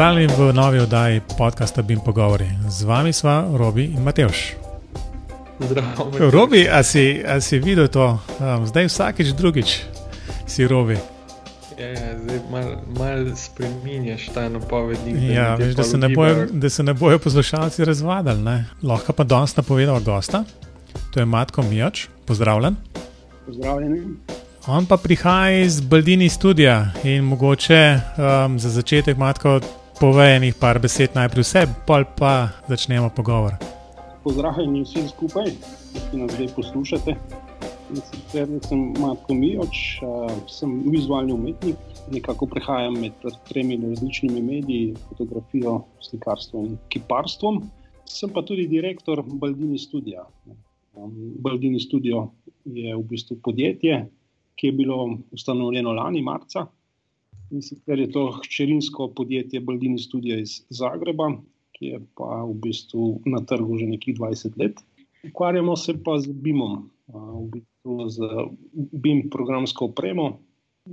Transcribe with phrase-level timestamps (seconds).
[0.00, 2.46] Pozdravljeni v novi oddaji podcasta Bim Pogovori.
[2.68, 4.52] Z vami sva Robi in Mateoš.
[5.60, 6.30] Zdravo.
[6.30, 8.18] Robi, a si, a si videl to?
[8.40, 9.84] Um, zdaj vsakeč drugič
[10.46, 10.96] si Robi.
[11.78, 15.20] Ja, ja, zdaj malo mal spremenjaš ta napovednik.
[15.20, 18.40] Ja, veš, da, se ne bojo, da se ne bojo poslušalci razvadili.
[18.42, 18.64] Ne?
[18.82, 20.44] Lahko pa danes napovedal gosta,
[21.12, 22.76] to je Matko Mijoč, pozdravljen.
[23.46, 24.00] Pozdravljeni.
[24.66, 29.60] On pa prihaja iz Baldini studia in mogoče um, za začetek Matko
[30.00, 33.58] pove enih par besed najprej vse, pol pa začnemo pogovor.
[34.24, 35.50] Pozdravljeni vsi skupaj,
[36.10, 37.16] ki nas zdaj poslušate.
[37.90, 39.80] Sicer sem Matko Mijoč,
[40.48, 41.76] sem vizualni umetnik,
[42.14, 45.76] nekako prehajam med tremi različnimi mediji, fotografijo,
[46.08, 47.60] slikarstvom in kiparstvom.
[48.08, 50.24] Sem pa tudi direktor Baldini studia.
[51.44, 52.30] Baldini studio
[52.64, 54.06] je v bistvu podjetje,
[54.56, 56.70] ki je bilo ustanovljeno lani marca.
[57.50, 61.32] In sicer je to hčerinsko podjetje Baldini studia iz Zagreba,
[61.74, 64.78] ki je pa v bistvu na trgu že nekih 20 let.
[65.26, 68.18] Ukvarjamo se pa z BIM-om, v bistvu z
[68.92, 70.30] BIM programsko opremo,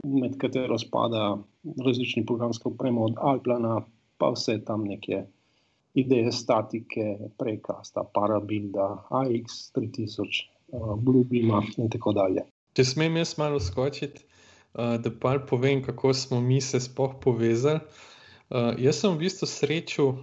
[0.03, 1.37] med katero spada
[1.85, 3.81] različni programske opreme, od Alplana
[4.17, 5.25] pa vse tam neke
[5.97, 12.43] ideje statike, prekasta, parabilda, AX 3000, a, Bluebeama in tako dalje.
[12.77, 14.25] Če smem jaz malo skočiti,
[14.73, 17.79] da pa povem, kako smo mi se sploh povezali.
[18.49, 20.13] Uh, jaz sem v bistvu srečal,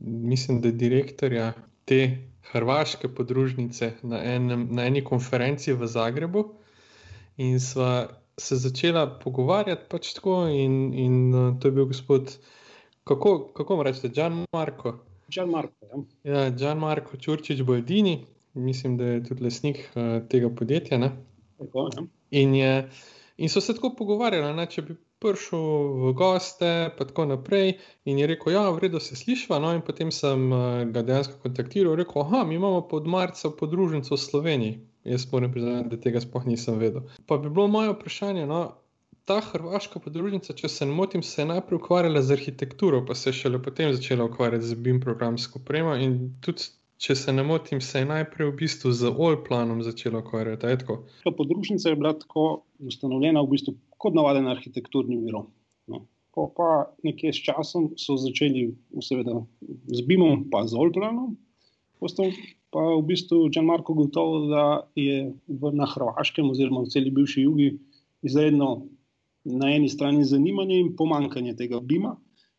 [0.00, 1.52] mislim, da direktorja
[1.84, 2.18] te
[2.52, 6.44] hrvaške podružnice na, enem, na eni konferenci v Zagrebu
[7.36, 8.08] in sva
[8.40, 12.34] se začela pogovarjati pač tako in, in uh, to je bil gospod,
[13.04, 14.96] kako, kako mu rečete, Gian Marko.
[15.30, 16.02] Gian Marko, ja.
[16.32, 20.98] Ja, Gian Marko Čurčič Boldini, mislim, da je tudi lasnik uh, tega podjetja.
[20.98, 21.12] Ne?
[21.58, 22.06] Tako, ja.
[22.30, 22.88] In, je,
[23.40, 25.64] in so se tako pogovarjali, ne, če bi prišel
[26.02, 27.78] v goste, pa tako naprej.
[28.08, 29.58] In je rekel, ja, v redu se slišva.
[29.64, 34.14] No, in potem sem uh, ga dejansko kontaktiral, rekel, ah, mi imamo pod marca podružnico
[34.14, 34.76] v Sloveniji.
[35.08, 37.08] Jaz moram priznati, da tega sploh nisem vedel.
[37.26, 38.46] Pa bi bilo moje vprašanje.
[38.46, 38.60] No,
[39.28, 43.28] Ta hrvaška podružnica, če se ne motim, se je najprej ukvarjala z arhitekturo, pa se
[43.28, 45.92] je šele potem začela ukvarjati z BIM programsko opremo.
[45.94, 46.66] In tudi,
[47.00, 50.76] če se ne motim, se je najprej v bistvu z Allplanom začela ukvarjati.
[51.24, 55.46] Ta podružnica je bila tako ustanovljena v bistvu kot navaden arhitekturni biro.
[55.88, 56.04] No.
[56.36, 58.68] Po pa nekje s časom so začeli,
[59.02, 59.40] seveda,
[59.90, 61.34] z BIM-om, pa z Olplanom.
[62.00, 62.30] Postal
[62.70, 64.64] pa v bistvu Gianmarko gotovo, da
[64.96, 67.74] je v, na Hrvaškem oziroma v celi bivši jugi
[68.22, 68.86] izredno
[69.44, 72.14] na eni strani zanimanje in pomankanje tega BIM-a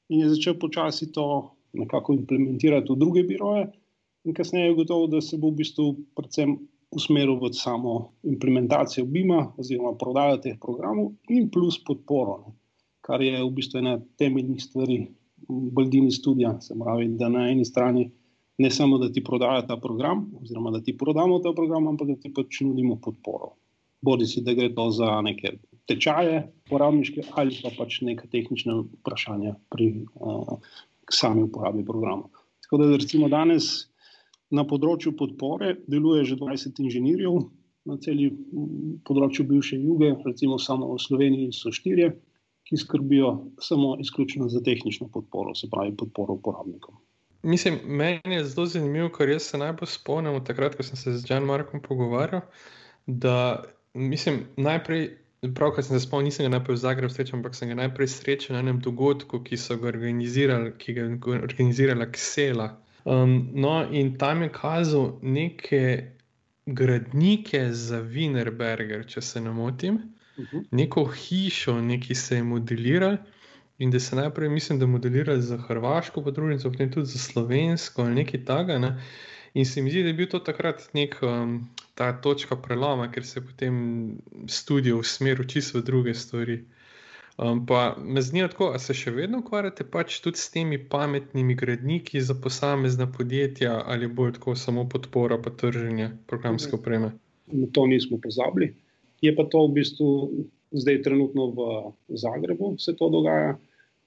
[0.09, 3.69] in je začel počasi to nekako implementirati v druge biroje.
[4.23, 6.57] In kasneje je gotovo, da se bo v bistvu predvsem
[6.91, 12.53] usmeril v samo implementacijo BIM-a oziroma prodajo teh programov in plus podporo, ne,
[13.01, 14.99] kar je v bistvu ena temeljnih stvari
[15.47, 16.59] Baldini studija.
[16.61, 18.11] Se pravi, da na eni strani
[18.61, 22.15] ne samo, da ti prodajo ta program, oziroma da ti prodamo ta program, ampak da
[22.15, 23.55] ti pač nudimo podporo.
[24.01, 25.55] Bodi si, da gre to za neke
[25.89, 30.59] tečaje, uporabniške ali pa pač neka tehnična vprašanja pri uh,
[31.09, 32.29] sami uporabi programa.
[32.61, 33.90] Tako da recimo danes
[34.51, 37.39] na področju podpore deluje že 20 inženirjev
[37.89, 42.11] na celi mm, področju bivše juge, recimo samo v Sloveniji so štirje,
[42.67, 46.99] ki skrbijo samo izključno za tehnično podporo, se pravi podporo uporabnikom.
[47.43, 51.25] Mislim, meni je zelo zanimivo, ker jaz se najbolj spomnim takrat, ko sem se z
[51.29, 52.43] Jan Markom pogovarjal.
[53.07, 53.63] Da,
[53.97, 55.07] mislim, najprej,
[55.57, 58.55] pravkar sem se spomnil, nisem ga najprej v Zagrebu srečal, ampak sem ga najprej srečal
[58.55, 62.69] na enem dogodku, ki so ga organizirali, ki ga je organizirala Ksela.
[63.05, 66.11] Um, no, in tam je kazal neke
[66.65, 70.01] gradnike za Wienerberger, če se ne motim,
[70.37, 70.63] Uh -huh.
[70.71, 73.17] neko hišo, neki se je modeliral.
[73.77, 78.15] In da se najprej, mislim, da modelirajo za Hrvaško podružnico, potem tudi za Slovensko ali
[78.15, 78.79] nekaj takega.
[78.79, 79.01] Ne?
[79.53, 83.25] In se mi zdi, da je bil to takrat nek um, ta točka preloma, ker
[83.25, 83.75] se je potem
[84.47, 86.63] studio usmeril čisto v druge stvari.
[87.37, 91.55] Um, pa me zanima, tako, ali se še vedno ukvarjate pač tudi s temi pametnimi
[91.55, 97.13] gradniki za posamezna podjetja, ali bolj tako samo podpora pa trženje programske opreme.
[97.51, 98.73] Na to nismo pozabili.
[99.21, 100.09] Je pa to v bistvu
[100.71, 103.57] zdaj trenutno v Zagrebu, se to dogaja.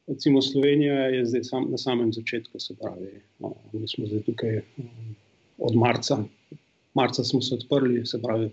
[0.07, 3.09] Recimo Slovenija je zdaj sam, na samem začetku, se pravi,
[3.41, 4.61] no, mi smo zdaj tukaj
[5.59, 6.19] od marca.
[6.95, 8.51] Marca smo se odprli, se pravi,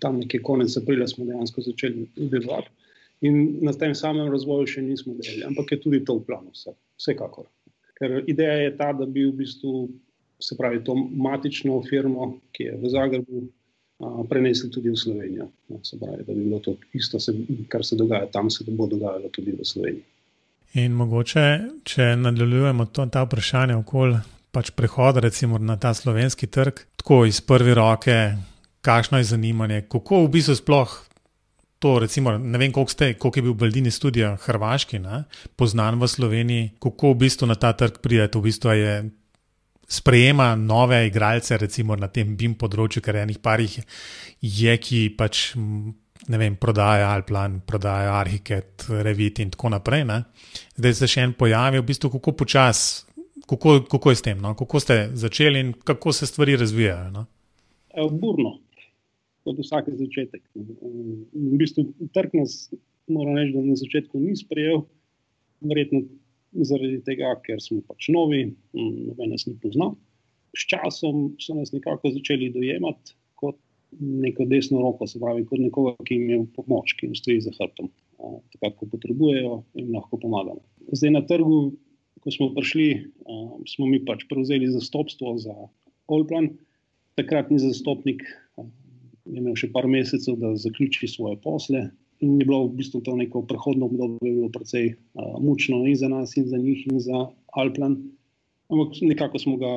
[0.00, 2.68] tam nekje konec aprila smo dejansko začeli delovati.
[3.22, 6.74] In na tem samem razvoju še nismo delali, ampak je tudi to v planu, vse,
[6.98, 7.46] vsekakor.
[7.98, 9.86] Ker ideja je ta, da bi v bistvu,
[10.42, 13.42] se pravi, to matično firmo, ki je v Zagrebu,
[14.02, 15.46] a, prenesli tudi v Slovenijo.
[15.70, 17.34] No, se pravi, da bi bilo to isto, se,
[17.70, 20.08] kar se dogaja tam, se bo dogajalo tudi v Sloveniji.
[20.82, 21.46] In mogoče,
[21.84, 24.18] če nadaljujemo to, ta vprašanja okoli
[24.52, 28.18] pač prehoda recimo, na ta slovenski trg, tako iz prve roke,
[28.84, 30.98] kakšno je zanimanje, kako v bistvu sploh
[31.82, 35.24] to, recimo, ne vem, koliko, ste, koliko je bil Baldini študija Hrvaški, ne,
[35.58, 38.94] poznan v Sloveniji, kako v bistvu na ta trg pridete, v bistvu je.
[39.92, 43.74] Sprejema nove igralce, recimo na tem BIM področju, ker enih parih
[44.40, 50.06] je, ki pač ne vem, prodaja Alplan, prodaja Arhiket, Revit in tako naprej.
[50.08, 50.22] Ne?
[50.78, 54.54] Zdaj se še en pojavi, v bistvu, kako počasi, kako, kako je s tem, no?
[54.56, 57.10] kako ste začeli in kako se stvari razvijajo.
[57.12, 57.26] No?
[58.16, 58.62] Burno
[59.44, 60.42] kot vsak začetek.
[60.54, 62.70] V bistvu trg nas,
[63.10, 64.84] moram reči, da na začetku ni sprejel,
[65.62, 66.04] verjetno
[66.68, 68.44] zaradi tega, ker smo pač novi,
[68.76, 69.96] noben nas ni poznal.
[70.52, 73.56] S časom so nas nekako začeli dojemati kot
[74.00, 77.44] neko desno roko, se pravi, kot nekoga, ki jim je v pomoč, ki jim stoji
[77.44, 77.90] za hrbtom.
[78.54, 80.62] Takrat, ko potrebujejo, jim lahko pomagamo.
[80.92, 81.72] Zdaj na trgu,
[82.22, 82.88] ko smo prišli,
[83.72, 85.56] smo mi pač prevzeli zastopstvo za
[86.12, 86.52] Olplan.
[87.18, 88.22] Takratni zastopnik
[89.24, 91.88] je imel še par mesecev, da zaključi svoje posle.
[92.22, 96.10] In je bilo v bistvu to neko prehodno obdobje, bilo precej uh, mučno in za
[96.10, 97.26] nas, in za njih, in za
[97.58, 97.98] Alplan.
[98.70, 99.72] Ampak nekako smo ga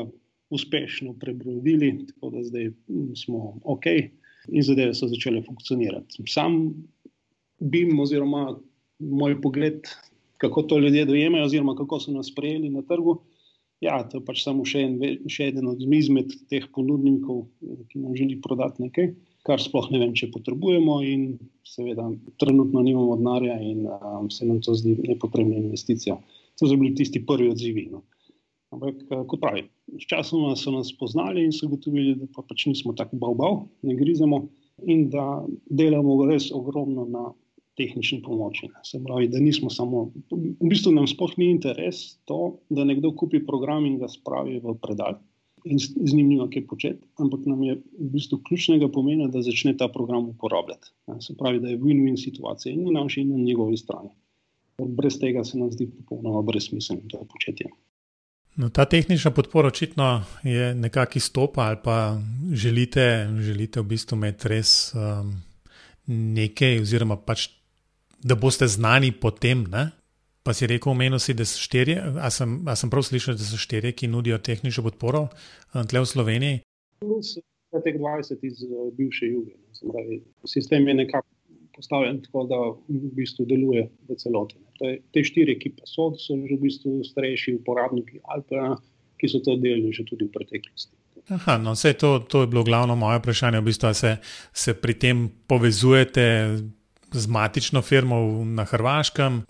[0.53, 2.69] uspešno prebrodili, tako da zdaj
[3.17, 3.87] smo ok,
[4.53, 6.21] in zadeve so začele funkcionirati.
[6.29, 6.69] Sam
[7.59, 8.59] bim, oziroma
[8.99, 9.89] moj pogled,
[10.37, 13.23] kako to ljudje dojemajo, oziroma kako so nas sprejeli na trgu.
[13.81, 14.99] Ja, to je pač samo še, en,
[15.29, 17.47] še eden od izmed teh ponudnikov,
[17.89, 19.11] ki nam želi prodati nekaj
[19.45, 21.25] kar sploh ne vem, če potrebujemo, in
[21.67, 22.07] seveda,
[22.41, 26.17] trenutno nimamo denarja, in um, se nam to zdi nepotrebna investicija.
[26.59, 27.85] To so bili tisti prvi odzivi.
[27.91, 28.01] No.
[28.73, 29.67] Ampak, uh, kot pravi,
[30.01, 34.47] sčasoma so nas spoznali in so ugotovili, da pa pač nismo tako bavbav, ne grizemo
[34.91, 37.29] in da delamo res ogromno na
[37.77, 38.69] tehnični pomoči.
[38.87, 43.43] Se pravi, da nismo samo, v bistvu nam sploh ni interes to, da nekdo kupi
[43.45, 45.19] program in ga spravi v predal
[45.65, 49.73] in z njim nima kaj početi, ampak nam je v bistvu ključnega pomena, da začne
[49.77, 50.91] ta program uporabljati.
[51.19, 54.09] Se pravi, da je win-win situacija in na naši in na njegovi strani.
[54.77, 57.71] Brez tega se nam zdi popolnoma brezsmiselno to početje.
[58.55, 62.21] No, ta tehnična podpora očitno je nekako izstopa, ali pa
[62.53, 65.33] želite, želite v bistvu imeti res um,
[66.07, 67.49] nekaj, oziroma pač,
[68.23, 69.65] da boste znani potem?
[70.45, 71.97] Pa si rekel, omenil si, da so štirje.
[72.21, 76.03] A sem, a sem prav slišal, da so štirje, ki nudijo tehnično podporo eh, tle
[76.03, 76.59] v Sloveniji?
[77.01, 77.37] Plus
[77.83, 79.57] teh 20 iz eh, bivše juge.
[80.45, 81.27] Sistem je nekako
[81.75, 84.61] postavljen tako, da v bistvu deluje v celoti.
[85.11, 88.77] Te štiri ekipe so, so že v bistvu starejši uporabniki Alpena,
[89.19, 90.95] ki so to delali že tudi v preteklosti.
[91.35, 93.59] Aha, no, vse to, to je bilo glavno moje vprašanje.
[93.59, 94.17] V bistvu se,
[94.53, 96.23] se pri tem povezujete
[97.11, 99.41] z matično firmo na Hrvaškem,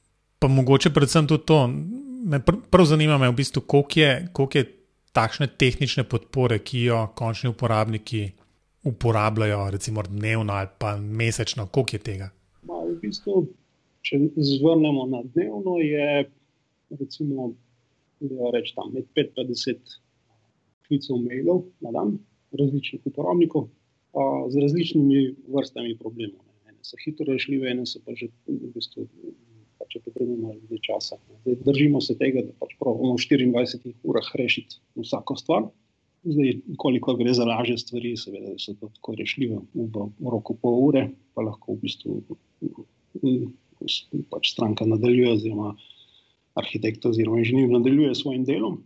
[0.45, 1.68] pa mogoče predvsem tudi to.
[2.25, 4.65] Me pr prav zanima, me v bistvu, koliko je, koliko je
[5.13, 8.27] takšne tehnične podpore, ki jo končni uporabniki
[8.86, 12.30] uporabljajo, recimo dnevno ali pa mesečno, koliko je tega.
[12.69, 13.47] Ma, v bistvu,
[14.06, 16.27] če zvrnemo na dnevno, je
[17.00, 17.53] recimo,
[18.54, 19.97] reč, tam, med 5 in 10
[20.85, 22.18] klicev mailov na dan,
[22.54, 23.66] različnih uporabnikov,
[24.54, 25.25] z različnimi
[25.57, 26.45] vrstami problemov.
[26.69, 29.09] Ene so hitro rešljive, ene so pa že v bistvu
[29.92, 31.18] če potrebujemo nekaj časa.
[31.44, 35.68] Zdaj, držimo se tega, da pač pravimo v 24 urah rešiti vsako stvar.
[36.25, 40.80] Zdaj, koliko gre za lažje stvari, seveda so to tako rešljive v, v roku pol
[40.87, 41.04] ure,
[41.37, 42.21] pa lahko v bistvu
[44.31, 45.75] pač stranka nadaljuje, oziroma
[46.57, 48.80] arhitekt oziroma inženir nadaljuje s svojim delom.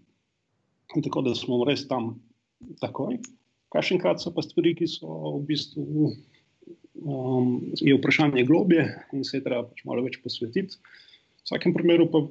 [0.96, 2.16] In tako da smo res tam
[2.82, 3.20] takoj.
[3.70, 6.12] Kašenkrat so pa stvari, ki so v bistvu
[7.02, 10.78] um, je vprašanje globje in se je treba pač malo več posvetiti.
[10.78, 12.24] V vsakem primeru pa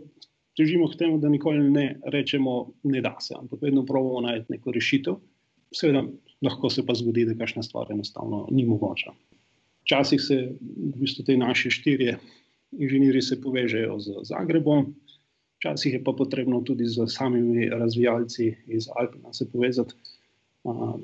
[0.58, 4.74] težimo k temu, da nikoli ne rečemo, ne da se, ampak vedno pravimo najti neko
[4.74, 5.18] rešitev.
[5.74, 6.02] Seveda,
[6.42, 9.12] lahko se pa zgodi, da kakšna stvar enostavno ni mogoča.
[9.86, 12.18] Včasih se v bistvu te naše štirje
[12.76, 14.92] inženirji povežejo z Zagrebom,
[15.58, 19.94] včasih je pa potrebno tudi z samimi razvijalci iz Alpina se povezati.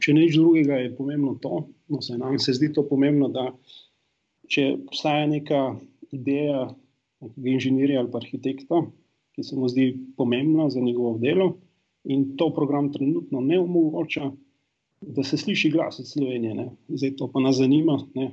[0.02, 3.48] Če nič drugega, je pomembno to, no, se nam se zdi to pomembno, da
[4.50, 5.60] če obstaja neka
[6.12, 6.68] ideja
[7.36, 8.82] inženirja ali arhitekta,
[9.34, 11.54] ki se mu zdi pomembna za njegovo delo,
[12.04, 14.30] in to program trenutno ne omogoča,
[15.00, 16.54] da se sliši glas iz Slovenije.
[16.54, 16.68] Ne.
[16.88, 17.98] Zdaj to pa nas zanima.
[18.14, 18.30] Ne.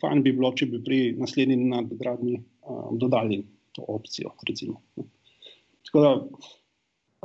[0.00, 3.40] Fajn bi bilo, če bi pri naslednji nadgradnji um, dodali
[3.72, 4.34] to opcijo.
[4.48, 4.80] Recimo,
[5.86, 6.10] Tako da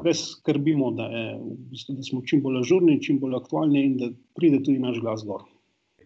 [0.05, 3.97] res skrbimo, da, je, v bistvu, da smo čim bolj ažurni, čim bolj aktualni in
[3.99, 5.45] da pride tudi naš glas gor.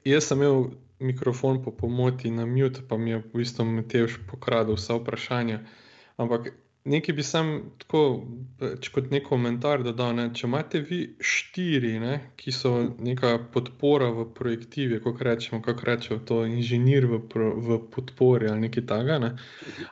[0.05, 4.77] Jaz sem imel mikrofon po pomoti na mute, pa mi je v bistvu Matejš pokradil
[4.77, 5.63] vsa vprašanja.
[6.21, 6.53] Ampak
[6.85, 8.21] Nekaj bi sam tako,
[8.93, 10.11] kot nek komentar dodal.
[10.19, 10.27] Ne?
[10.37, 12.19] Če imate vi štiri, ne?
[12.37, 17.19] ki so neka podpora v projektivi, kako rečemo, kako rečemo, to inženir v,
[17.65, 19.17] v podpori ali nekaj takega.
[19.23, 19.33] Ne?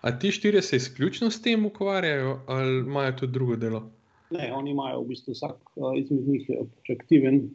[0.05, 3.87] A ti štiri se izključno s tem ukvarjajo ali imajo tudi drugo delo?
[4.29, 6.47] Ne, oni imajo v bistvu vsak izmed njih
[6.93, 7.47] aktiven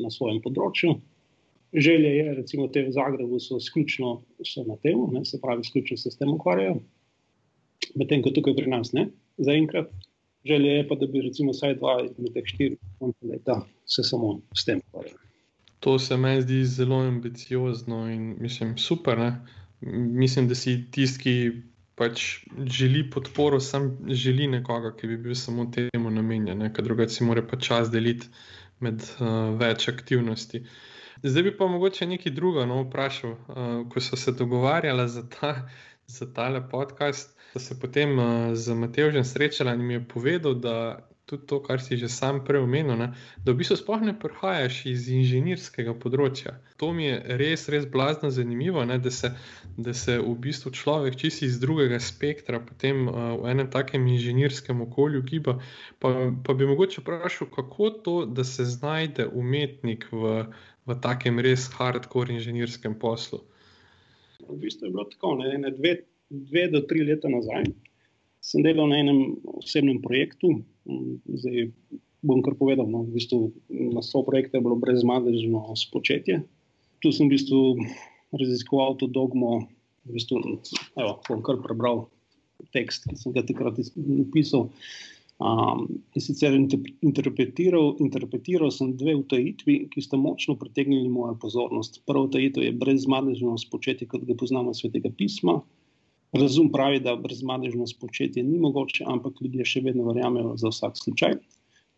[0.00, 0.96] na svojem področju.
[1.76, 4.20] Želje je, recimo, te v Zagrebu so izključno
[4.64, 6.78] na tem, se pravi, izključno se s tem ukvarjajo
[7.94, 9.08] medtem ko tukaj pri nas ne,
[9.38, 9.90] zaenkrat.
[10.46, 12.78] Želje je pa, da bi recimo vsaj dva izmed teh štirih
[13.26, 13.48] let
[13.86, 15.18] se samo s tem ukvarjali.
[15.80, 19.18] To se mi zdi zelo ambiciozno in mislim, super.
[19.18, 19.32] Ne?
[20.22, 21.34] Mislim, da si tisti, ki
[21.98, 22.24] pač
[22.66, 27.42] želi podporo, sam želi nekoga, ki bi bil samo temu namenjen, ker drugače si mora
[27.42, 28.30] pa čas deliti
[28.80, 30.62] med uh, več aktivnosti.
[31.22, 35.54] Zdaj bi pa mogoče nekaj drugega no, vprašal, uh, ko so se dogovarjali za ta,
[36.06, 41.08] za tale podcast da se potem uh, z Matejem srečala in mi je povedal, da
[41.28, 43.08] tudi to, kar si že sam prej omenil, ne,
[43.44, 46.56] da v bistvu sploh ne prihajaš iz inženirskega področja.
[46.80, 49.34] To mi je res, res blazno zanimivo, ne, da, se,
[49.76, 54.80] da se v bistvu človek čisto iz drugega spektra potem uh, v enem takem inženirskem
[54.88, 55.58] okolju giba.
[56.00, 60.48] Pa, pa bi mogoče vprašal, kako to, da se znajde umetnik v,
[60.88, 63.44] v takem res hardcore inženirskem poslu.
[64.48, 65.98] V bistvu je bilo tako, ne, ne dve
[66.30, 67.68] dve do tri leta nazaj,
[68.44, 70.60] sem delal na enem osebnem projektu.
[71.26, 71.70] Zdaj
[72.24, 73.52] bom kar povedal, no, v bistvu
[73.94, 76.42] na sto projekte je bilo brezmadežno spočetje.
[76.98, 77.60] Tu sem v bistvu
[78.34, 79.68] raziskoval to dogmo,
[80.08, 80.40] v bistvu,
[80.98, 82.08] evo, bom kar prebral
[82.74, 84.68] tekst, ki sem ga takrat napisal.
[85.38, 92.00] Um, in sicer interpretiral, interpretiral sem dve utajitvi, ki sta močno pritegnili mojo pozornost.
[92.10, 95.60] Prva utajitev je brezmadežno spočetje, kot ga poznamo svetega pisma.
[96.32, 101.38] Razum pravi, da brezmadežno spočetje ni mogoče, ampak ljudje še vedno verjamejo za vsak slučaj.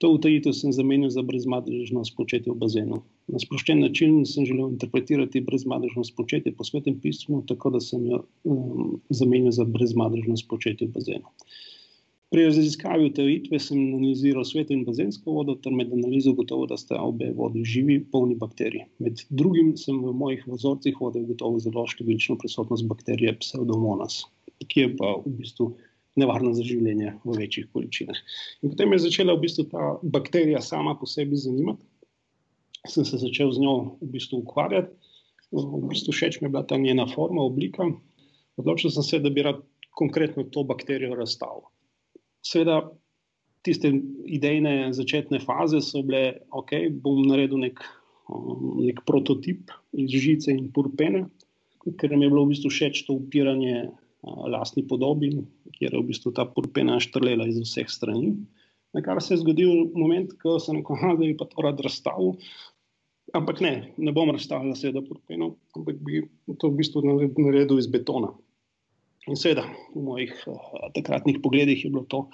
[0.00, 3.00] To utajitev sem zamenil za brezmadežno spočetje v bazenu.
[3.28, 8.22] Na sproščen način sem želel interpretirati brezmadežno spočetje po svetem pismu, tako da sem jo
[8.44, 11.34] um, zamenil za brezmadežno spočetje v bazenu.
[12.30, 17.00] Pri raziskavi utajitve sem analiziral sveto in bazensko vodo, ter med analizo gotovo, da sta
[17.02, 18.84] obe vodi živi, polni bakterij.
[19.02, 24.20] Med drugim sem v mojih vzorcih vode ugotovil zelo številčno prisotnost bakterije Pseudomonas,
[24.62, 25.72] ki je pa v bistvu
[26.22, 28.22] nevarna za življenje v večjih količinah.
[28.62, 31.82] In potem je začela v bistvu ta bakterija sama po sebi zanimati.
[32.87, 34.94] Sem se začel z njo v bistvu ukvarjati,
[35.50, 37.90] v bistvu všeč mi je bila ta njena forma, oblika.
[38.54, 39.58] Odločil sem se, da bi rad
[39.99, 41.66] konkretno to bakterijo razstavil.
[42.47, 42.80] Seveda,
[43.66, 43.90] tiste
[44.25, 47.82] idejne začetne faze so bile, da okay, bom naredil nek,
[48.32, 51.26] um, nek prototip iz žice in purpene,
[52.00, 55.32] ker mi je bilo v bistvu všeč to upiranje uh, lastni podobi,
[55.76, 58.35] kjer je v bistvu ta purpena štrlela iz vseh strani.
[58.97, 62.40] Na kar se je zgodil moment, ko sem rekel, da bi to rad razstavil.
[63.37, 66.25] Ampak ne, ne bom razstavil seveda purpeno, ampak bi
[66.59, 68.32] to v bistvu naredil iz betona.
[69.29, 72.29] In seveda, v mojih uh, takratnih pogledih je bilo to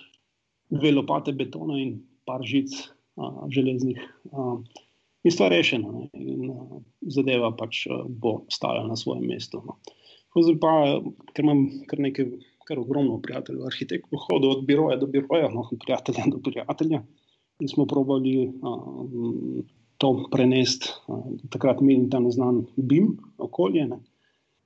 [0.70, 2.70] dve lopate betona in par žic
[3.18, 3.98] uh, železnih.
[4.30, 4.62] Uh,
[5.26, 6.06] in stvar rešena, ne?
[6.14, 6.78] in uh,
[7.10, 9.62] zadeva pač uh, bo stala na svojem mestu.
[9.66, 9.78] No.
[10.36, 10.72] Zdaj pa,
[11.32, 12.28] ker imam kar nekaj,
[12.68, 17.00] kar ogromno prijateljev, arhitektov, hodil od biroja do biroja, no, prijatelja do prijatelja.
[17.62, 19.62] In smo probali uh,
[19.98, 23.86] to prenesti, uh, takrat mi je tam znan BIM okolje.
[23.94, 24.02] Ne?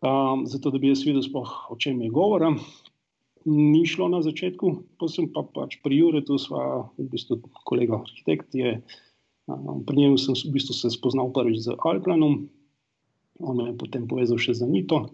[0.01, 2.53] Um, zato da bi jaz videl, spoh, o čem je govora.
[3.45, 8.53] Ni šlo na začetku, pa sem pa pač pri Juretu, sva, v bistvu kolega arhitekt,
[8.57, 8.77] je,
[9.49, 12.45] um, pri njemu sem v bistvu se spoznal prvič z Alplanom,
[13.41, 15.07] on me je potem povezal še za Nito.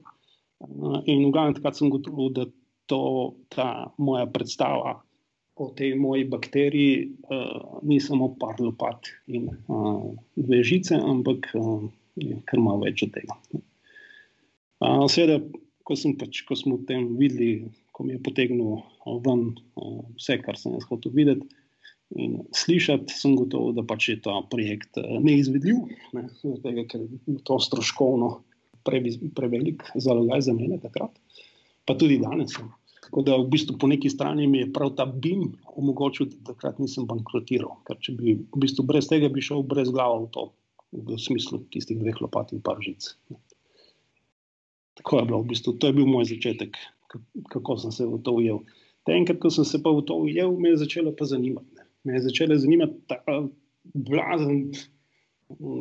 [0.58, 2.48] Uh, in v glavnem takrat sem gotovil, da
[2.90, 5.02] to, ta moja predstava
[5.56, 10.02] o tej moji bakteriji uh, ni samo par lopat in uh,
[10.36, 11.86] dve žice, ampak uh,
[12.44, 13.38] kar malo več od tega.
[14.82, 15.40] Seveda,
[15.86, 18.82] ko, pač, ko smo v tem videli, ko mi je potegnil
[19.24, 19.46] ven
[20.18, 21.46] vse, kar sem jaz hotel videti
[22.14, 25.80] in slišati, sem gotov, da pač je ta projekt neizvedljiv,
[26.14, 26.26] ne,
[26.62, 28.28] tega, ker je to stroškovno
[28.86, 29.00] pre,
[29.34, 31.16] prevelik zalogaj za mene takrat,
[31.88, 32.54] pa tudi danes.
[33.06, 36.78] Tako da v bistvu po neki strani mi je prav ta BIM omogočil, da takrat
[36.82, 37.76] nisem bankrotiral.
[37.86, 40.46] Ker če bi v bistvu brez tega bi šel brez glave v to,
[41.06, 43.14] v smislu tistih dveh lopat in par žic.
[45.06, 46.74] Tako je bilo v bistvu, to je bil moj začetek,
[47.52, 48.64] kako sem se v to ujel.
[49.06, 51.78] Enkrat, ko sem se pa v to ujel, me je začelo pa zanimati.
[51.78, 51.84] Ne.
[52.04, 53.22] Me je začelo zanimati ta
[53.94, 54.72] blazen.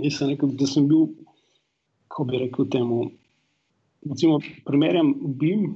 [0.06, 1.10] Jaz sem rekel, da sem bil,
[2.06, 3.00] kako bi rekel temu.
[4.06, 4.38] Recimo,
[4.70, 5.10] primerjam
[5.42, 5.74] BIM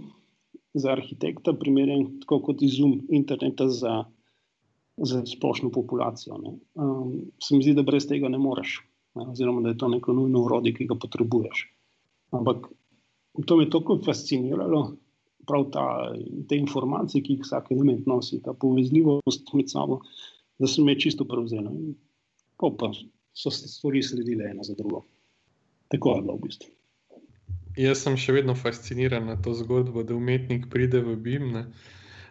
[0.78, 4.04] za arhitekta primeren tako kot izum interneta za,
[4.98, 6.38] za splošno populacijo.
[6.38, 8.84] Um, se mi zdi, da brez tega ne moreš,
[9.18, 9.26] ne?
[9.34, 11.66] oziroma da je to neko nujno urodje, ki ga potrebuješ.
[12.38, 12.70] Ampak
[13.46, 14.82] to me je tako fasciniralo,
[15.48, 15.86] prav ta,
[16.50, 20.02] te informacije, ki jih vsak element nosi, ta povezljivost med sabo,
[20.60, 21.70] da sem me čisto prevzel.
[22.60, 22.92] Pa
[23.34, 25.06] so stvari sledile ena za drugo.
[25.88, 26.74] Tako je bilo v bistvu.
[27.80, 31.54] Jaz sem še vedno fasciniran na to zgodbo, da umetnik pride v Bim.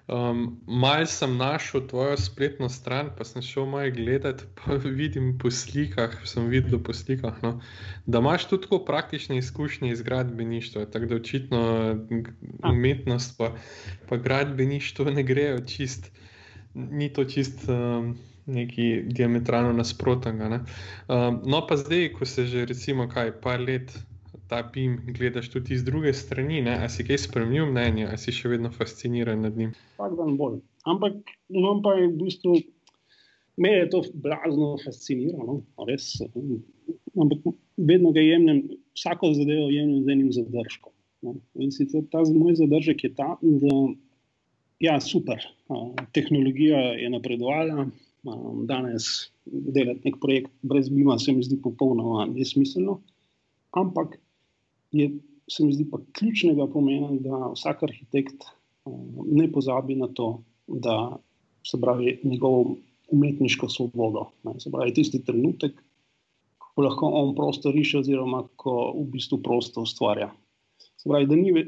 [0.09, 5.51] Um, Mal sem našel tvojo spletno stran, pa sem šel malo gledati, pa vidim po
[5.51, 7.59] slikah, sem videl po slikah, no,
[8.07, 10.87] da imaš tudi tako praktične izkušnje iz gradbeništva.
[10.87, 11.61] Tako da očitno
[12.71, 13.53] umetnost pa,
[14.09, 16.11] pa gradbeništvo ne grejo čist,
[16.75, 17.69] ni to čist.
[17.69, 18.17] Um,
[18.49, 20.47] Neki diametralno nasprotnega.
[20.49, 20.59] Ne?
[21.09, 23.93] Um, no, pa zdaj, ko se že, recimo, kaj, par let
[24.49, 26.79] ta BIM gledaš tudi iz druge strani, ne?
[26.85, 29.75] a si kaj spremenil mnenje, a si še vedno fasciniran nad njim.
[29.99, 30.59] Vsak dan bolj.
[30.89, 31.19] Ampak,
[31.53, 32.57] no, pa v bistvu,
[33.61, 36.15] me je to blazno fasciniralo, res.
[37.19, 38.63] Ampak vedno ga jemljem,
[38.97, 40.95] vsako zadevo jemljem z enim zadržkom.
[41.27, 41.35] Ne?
[41.65, 43.75] In sicer ta moj zadržek je ta, da
[44.81, 45.43] ja, super,
[46.17, 47.89] tehnologija je napredovala.
[48.69, 52.99] Danes delati nek projekt brez BIM-a se mi zdi popolnoma nesmiselno.
[53.79, 54.17] Ampak
[54.93, 55.11] je,
[55.51, 61.17] se mi zdi pa ključnega pomena, da vsak arhitekt uh, ne pozabi na to, da
[61.67, 62.77] se pravi njegovo
[63.09, 64.27] umetniško svobodo.
[64.45, 65.73] Ne, se pravi tisti trenutek,
[66.59, 70.31] ko lahko on prosto riše, oziroma ko v bistvu prosto ustvarja.
[70.79, 71.65] Se pravi, da ni,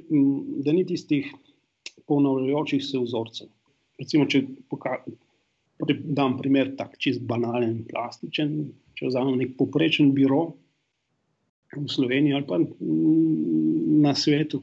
[0.64, 1.32] da ni tistih
[2.06, 3.48] ponavljajočih se vzorcev.
[4.00, 4.44] Recimo, če
[6.04, 8.56] dam primer, tako čist banalen, plastičen.
[8.98, 10.54] Če vzamem nek poprečen biro,
[11.76, 12.58] v Sloveniji ali pa
[14.00, 14.62] na svetu,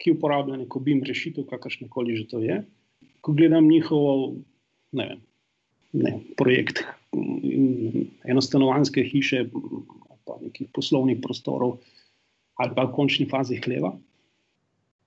[0.00, 2.62] ki uporablja neko BIM rešitev, kakršne koli že to je.
[3.24, 4.36] Ko gledam njihov
[4.92, 5.20] ne vem,
[5.92, 6.84] ne, projekt,
[8.24, 9.44] enostanovanske hiše,
[10.24, 11.78] pa nekih poslovnih prostorov,
[12.60, 13.92] ali pa v končni fazi hleva,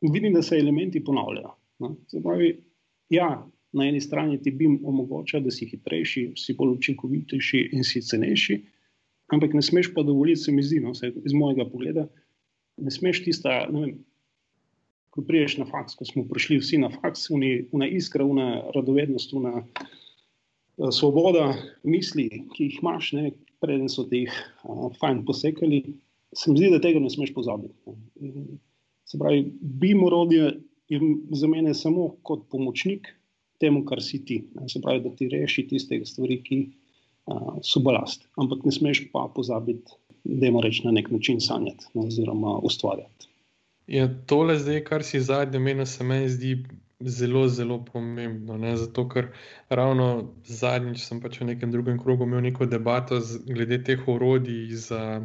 [0.02, 1.54] vidim, da se elementi ponavljajo.
[2.24, 2.52] Pravi,
[3.14, 3.30] ja,
[3.74, 8.58] na eni strani ti BIM omogoča, da si hitrejši, si bolj učinkovitejši in si cenejši.
[9.34, 12.08] Ampak ne smeš pa dovoliti, se mi zdi, no, iz mojega pogleda,
[12.78, 13.66] ne smeš tista.
[13.72, 13.96] Ne vem,
[15.18, 19.64] ko priješ na faks, ko smo prišli vsi na faks, una iskra, una radovednost, una
[19.64, 21.50] uh, svoboda
[21.82, 23.32] misli, ki jih imaš, ne,
[23.64, 24.36] preden so ti jih
[24.70, 25.82] uh, fajn posekali,
[26.38, 27.98] se mi zdi, da tega ne smeš pozabiti.
[28.22, 28.60] Ne.
[29.10, 30.54] Se pravi, bi morodje
[30.88, 31.00] je
[31.36, 33.10] za mene samo kot pomočnik
[33.60, 34.44] temu, kar si ti.
[34.54, 34.70] Ne.
[34.70, 36.60] Se pravi, da ti reši tiste stvari, ki
[37.64, 38.28] so balast.
[38.36, 43.30] Ampak ne smeš pa pozabiti, da je moreč na nek način sanjati no, oziroma ustvarjati.
[43.88, 46.58] Ja, tole zdaj, kar si zadnje meni, se meni zdi
[47.00, 48.58] zelo, zelo pomembno.
[48.58, 48.76] Ne?
[48.78, 49.30] Zato, ker
[49.70, 54.76] ravno zadnjič sem pač v nekem drugem krogu imel neko debato z, glede teh orodij
[54.76, 55.22] za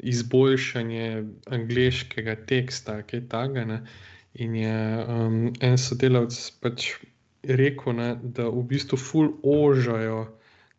[0.00, 3.80] izboljšanje angliškega teksta, kaj takega.
[4.40, 6.92] In je um, en sodelavec pač
[7.44, 10.26] rekel, ne, da v bistvu ful ožajo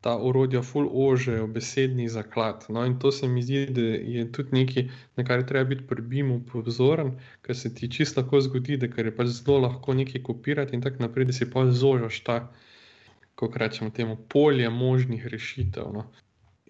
[0.01, 2.65] ta orodja ful ožejo besedni zaklad.
[2.69, 6.01] No, in to se mi zdi, da je tudi nekaj, na kar treba biti pri
[6.01, 7.13] BIM-u pozoren,
[7.45, 11.05] ker se ti čisto lahko zgodi, da je pač zelo lahko nekaj kopirati in tako
[11.05, 12.39] naprej, da si pa zožaš ta,
[13.35, 15.93] kako rečemo, temu polje možnih rešitev.
[15.93, 16.09] No.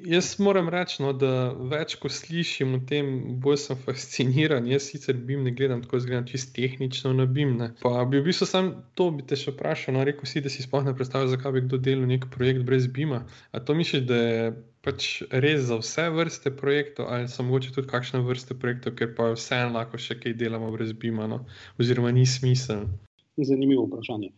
[0.05, 3.09] Jaz moram reči, no, da več ko slišim o tem,
[3.43, 4.65] bolj sem fasciniran.
[4.69, 7.53] Jaz sicer BIM ne gledam tako, gledam čisto tehnično na BIM.
[7.59, 7.69] Ne.
[7.83, 9.95] Pa bi v bistvu sam to bi te še vprašal.
[9.97, 12.87] No, rekel si, da si sploh ne predstavljaš, zakaj bi kdo delal nek projekt brez
[12.89, 13.23] BIM-a.
[13.51, 14.51] A to misliš, da je
[14.85, 15.09] pač
[15.43, 19.75] res za vse vrste projektov, ali so mogoče tudi kakšne vrste projektov, ker pa vseeno
[19.77, 21.43] lahko še kaj delamo brez BIM-a, no?
[21.81, 22.87] oziroma ni smisel.
[23.37, 24.31] Zanimivo vprašanje.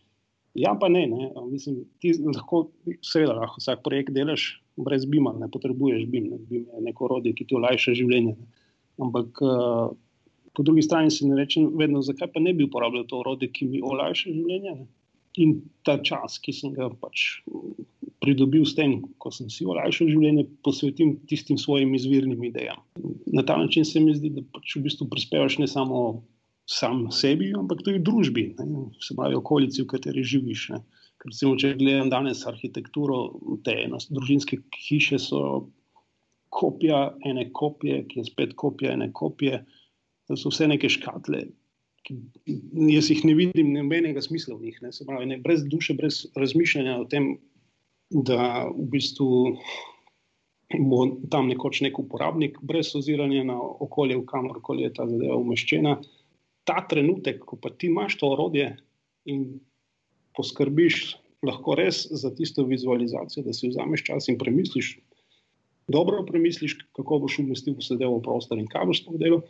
[0.60, 1.32] Ja, pa ne, ne.
[1.50, 2.68] Mislim, ti lahko,
[3.02, 6.40] seveda, lahko vsak projekt delaš brez BIM-a, ne potrebuješ BIM, ne.
[6.50, 8.34] BIM je neko orodje, ki ti olajša življenje.
[8.38, 8.50] Ne.
[9.04, 9.94] Ampak uh,
[10.54, 13.70] po drugi strani si ne rečem, vedno, zakaj pa ne bi uporabljal to orodje, ki
[13.70, 14.76] mi olajša življenje.
[14.82, 14.90] Ne.
[15.42, 17.42] In ta čas, ki sem ga pač
[18.22, 22.80] pridobil s tem, ko sem si olajšal življenje, posvetim tistim svojim izvirnim idejam.
[23.34, 26.24] Na ta način se mi zdi, da pač v bistvu prispevaš ne samo
[26.70, 30.70] sam sebi, ampak tudi družbi, ne, se pravi, okolici, v kateri živiš.
[30.76, 30.84] Ne.
[31.24, 33.20] Recimo, če gledam danes arhitekturo,
[33.64, 33.76] te
[34.10, 35.42] družinske hiše so
[36.54, 39.64] kopija ene kopije, ki je spet kopija ene kopije.
[40.28, 41.46] To so vse neke škatle,
[42.04, 42.18] ki
[42.92, 44.82] jaz jih ne vidim, nobenega smisla v njih.
[44.84, 44.92] Ne.
[44.96, 47.34] Se pravi, ne, brez duše, brez razmišljanja o tem,
[48.14, 49.30] da v bistvu
[50.74, 51.00] bo
[51.32, 55.98] tam nekoč nek uporabnik, brez oziranja na okolje, v kamorkoli je ta zadeva umeščena
[56.64, 58.72] ta trenutek, ko pa ti imaš to orodje
[59.30, 59.60] in
[60.38, 64.96] poskrbiš, lahko res za tisto vizualizacijo, da si vzameš čas in premisliš,
[65.92, 69.44] dobro premisliš, kako boš umestil delo v prostor in kaj boš to delo.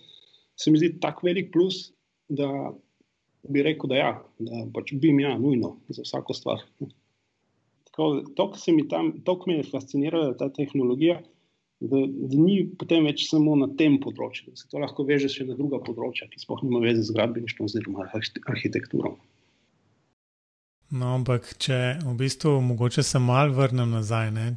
[0.57, 1.91] Se mi zdi tako velik plus,
[2.29, 2.73] da
[3.49, 6.63] bi rekel, da, ja, da pač bi mi ja, nujno za vsako stvar.
[7.93, 11.19] To, kar me je fasciniralo, ta tehnologija,
[11.83, 15.45] da, da ni potem več samo na tem področju, da se to lahko veže še
[15.49, 19.17] na druga področja, ki sploh nima veze z gradbeništvom oziroma arhitekturo.
[20.93, 24.51] No, ampak, če v bistvu mogoče se mal vrnem nazaj, ne?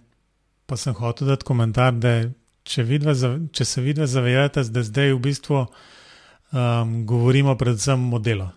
[0.67, 2.27] pa sem hotel dati komentar, da
[2.67, 3.15] če, vidva,
[3.55, 8.49] če se vidve zavedate, da zdaj v bistvu um, govorimo predvsem o delu.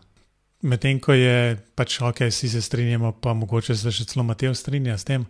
[0.65, 4.98] Medtem ko je pač ok, vsi se strinjamo, pa mogoče se še celo Matej strinja
[5.00, 5.24] s tem,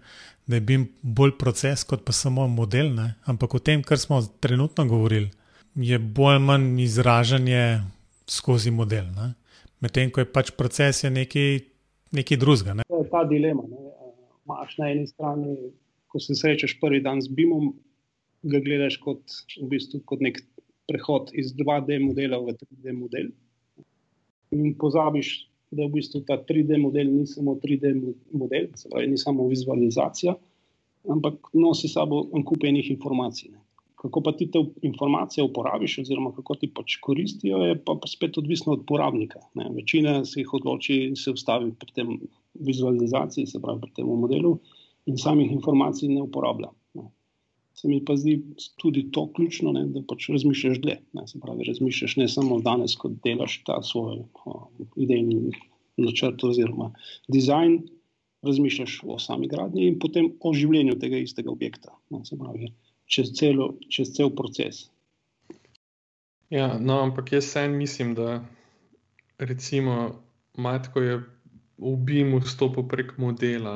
[0.49, 2.89] da je bil bolj proces kot pa samo model.
[2.95, 3.11] Ne?
[3.29, 5.29] Ampak o tem, kar smo trenutno govorili,
[5.77, 7.83] je bolj ali manj izražanje
[8.25, 9.11] skozi model.
[9.83, 11.59] Medtem ko je pač proces je nekaj,
[12.11, 12.73] nekaj drugega.
[12.79, 12.85] Ne?
[12.89, 13.63] To je ta dilema.
[14.45, 15.57] Imáš na eni strani,
[16.09, 17.73] ko se srečaš prvi dan z BIM-om,
[18.49, 19.21] ga gledaš kot,
[19.59, 20.39] v bistvu, kot nek
[20.89, 23.29] prehod iz 2D modela v 3D model
[24.55, 27.91] in pozabiš, da v bistvu ta 3D model ni samo 3D
[28.33, 30.33] model, pravi, ni samo vizualizacija,
[31.13, 33.51] ampak nosi s sabo en kup enih informacij.
[33.53, 33.61] Ne.
[33.99, 38.73] Kako pa ti te informacije uporabiš, oziroma kako ti pač koristijo, je pa spet odvisno
[38.73, 39.41] od uporabnika.
[39.59, 39.67] Ne.
[39.75, 42.13] Večina se jih odloči in se ustavi pri tem
[42.53, 44.57] vizualizaciji, se pravi pri tem modelu,
[45.05, 46.71] in samih informacij ne uporablja
[47.81, 48.41] se mi pa zdi
[48.75, 50.97] tudi to ključno, ne, da pač razmišljaš dlje.
[51.15, 54.57] Ne, se pravi, razmišljaš ne samo danes, ko delaš ta svoj o,
[54.99, 55.53] idejni
[55.99, 56.91] načrt oziroma
[57.31, 57.79] dizajn,
[58.43, 61.95] razmišljaš o sami gradnji in potem o življenju tega istega objekta.
[62.11, 62.73] Ne, se pravi,
[63.09, 64.87] čez, celo, čez cel proces.
[66.49, 68.45] Ja, no, ampak jaz sem mislim, da
[69.37, 70.21] recimo
[70.57, 71.17] matko je
[71.77, 73.75] v BIM-u stopil prek modela.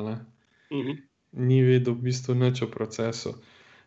[0.70, 0.88] Uh mhm.
[0.88, 1.02] -huh.
[1.32, 3.34] Ni vedel v bistvu nič o procesu.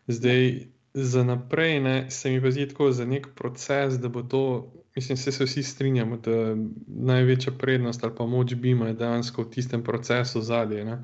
[0.06, 4.72] Zdaj, za naprej ne, se mi pa zdi tako za nek proces, da bo to,
[4.96, 6.56] mislim, se, se vsi strinjamo, da
[6.86, 10.98] največja prednost ali pa moč bima je dejansko v tistem procesu zadnje.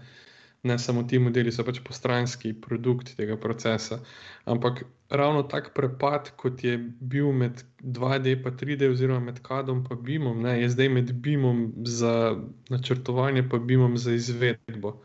[0.65, 0.79] Ne.
[0.79, 3.99] samo ti modeli so pač postranski produkt tega procesa.
[4.45, 10.03] Ampak ravno tak prepad, kot je bil med 2D in 3D, oziroma med kadom in
[10.03, 12.37] bimom, ne, je zdaj med bimom za
[12.71, 15.01] načrtovanje in bimom za izvedbo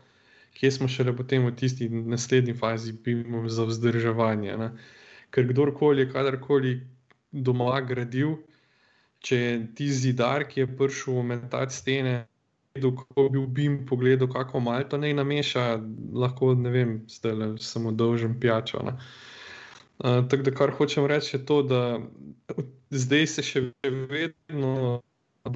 [0.60, 4.56] kje smo šele potem v tisti naslednji fazi, bimo za vzdrževanje.
[4.56, 4.70] Ne?
[5.32, 6.74] Ker kdorkoli, kadarkoli
[7.32, 8.34] doma gradil,
[9.24, 12.14] če je ti zidar, ki je prišel umetati stene,
[12.74, 15.80] kako bi bil pogledal, kako malo to ne nameša,
[16.14, 18.82] lahko ne vem, zdaj le samo dolžen pijačo.
[19.98, 22.00] Uh, tako da, kar hočem reči, je to, da
[22.90, 25.02] zdaj se še vedno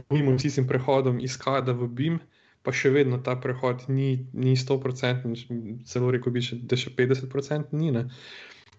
[0.09, 4.25] bojimo s tistim prehodom iz kada v BIM, uh, pa še vedno ta prehod ni,
[4.33, 5.37] ni 100%,
[5.85, 7.93] celo rekel bi, še, da še 50% ni.
[7.93, 8.07] Ne.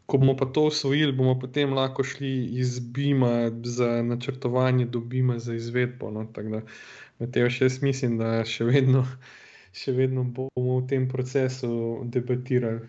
[0.10, 5.38] Ko bomo pa to usvojili, bomo potem lahko šli iz Bima za načrtovanje do Bima
[5.42, 6.10] za izvedbo.
[6.14, 6.26] No.
[6.34, 6.62] Tako da,
[7.05, 7.05] Mateo,
[7.50, 9.06] še jaz mislim, da še vedno,
[9.80, 12.88] še vedno bomo v tem procesu debatirali,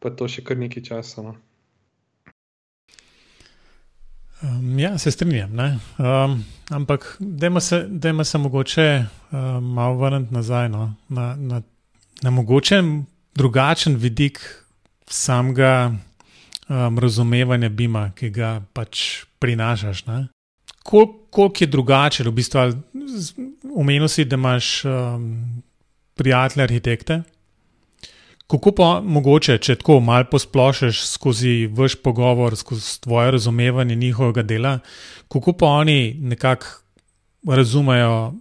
[0.00, 1.22] pa to še kar nekaj časa.
[1.22, 1.36] No.
[4.42, 5.52] Um, ja, se strinjam.
[5.98, 7.88] Um, ampak, da se,
[8.24, 10.94] se mogoče um, malo vrniti nazaj no?
[11.08, 11.62] na, na,
[12.22, 12.82] na mogoče
[13.34, 14.40] drugačen vidik
[15.06, 15.92] samega
[16.68, 20.04] um, razumevanja Bima, ki ga pač prinašaš.
[20.82, 22.60] Koliko kol je drugače, v bistvu,
[23.74, 25.62] omenil si, da imaš um,
[26.14, 27.22] prijatelje arhitekte.
[28.52, 34.78] Kako pa mogoče, če tako malo posplošiš skozi vaš pogovor, skozi tvoje razumevanje njihovega dela,
[35.32, 36.66] kako pa oni nekako
[37.48, 38.34] razumejo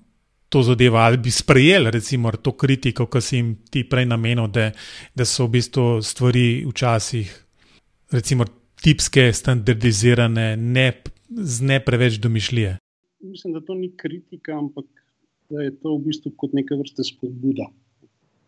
[0.51, 4.71] to zadevo ali bi sprejeli recimo to kritiko, ki si jim ti prej namenil, da,
[5.15, 7.31] da so v bistvu stvari včasih
[8.11, 8.45] recimo
[8.81, 10.91] tipske, standardizirane, ne,
[11.31, 12.77] z ne preveč domišljije.
[13.21, 14.85] Mislim, da to ni kritika, ampak
[15.49, 17.69] da je to v bistvu kot neka vrsta spodbuda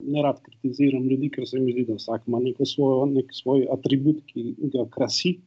[0.06, 3.65] ne rad kritiziram ljudi, ker se mi zdi, da vsak ima neko svojo, nek svoj
[3.76, 5.38] atribut, ki ga krasi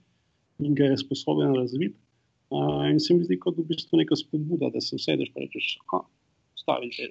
[0.65, 1.97] in ga je sposoben razviti.
[2.51, 5.71] Uh, in se mi zdi, kot v bistvu neka spodbuda, da se vsedeš in rečeš,
[5.93, 6.03] da
[6.63, 7.11] stavi že.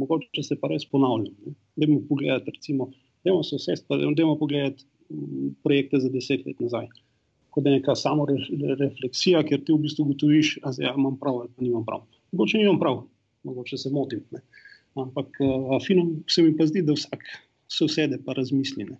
[0.00, 1.54] Mogoče se pa res ponavljam.
[1.78, 2.88] Dajmo pogledati, recimo,
[3.26, 4.86] dajmo se vse stvari, dajmo pogledati
[5.62, 6.88] projekte za deset let nazaj.
[7.54, 11.62] Kot neka samo refleksija, ker ti v bistvu ugotoviš, da ja, imam prav ali pa
[11.62, 12.02] nimam prav.
[12.32, 13.02] Mogoče nimam prav,
[13.46, 14.24] mogoče se motim.
[14.34, 14.42] Ne.
[14.98, 17.22] Ampak uh, fino se mi pa zdi, da vsak
[17.70, 18.88] se usede in razmisli.
[18.90, 18.98] Ne.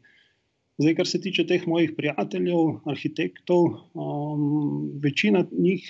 [0.79, 5.87] Zdaj, kar se tiče teh mojih prijateljev, arhitektov, um, večina njih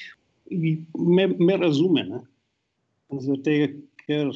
[0.99, 2.05] me, me razume.
[3.21, 3.55] Zato,
[4.05, 4.33] ker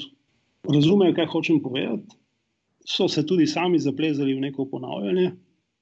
[0.69, 2.17] razumejo, kaj hočem povedati,
[2.89, 5.33] so se tudi sami zaplezali v neko ponavljanje,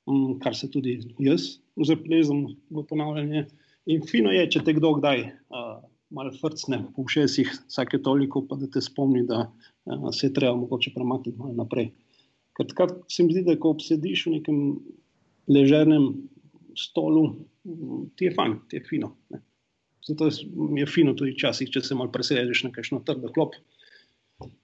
[0.08, 3.46] mm, kar se tudi jaz zaplezam v ponavljanje.
[3.92, 5.76] In fino je, če te kdo kdaj uh,
[6.14, 10.56] malo frcne po všesih, vsake toliko, pa da te spomni, da uh, se je treba
[10.58, 11.92] mogoče premakniti malo naprej.
[12.56, 14.62] Ker takrat se mi zdi, da ko obsediš v nekem
[15.52, 16.08] ležernem
[16.76, 17.28] stolu,
[18.16, 19.12] ti je fajn, ti je fino.
[19.30, 19.42] Ne.
[20.06, 20.30] Zato
[20.78, 23.56] je fino tudi včasih, če se malo presedeš na kakšno trdo klop,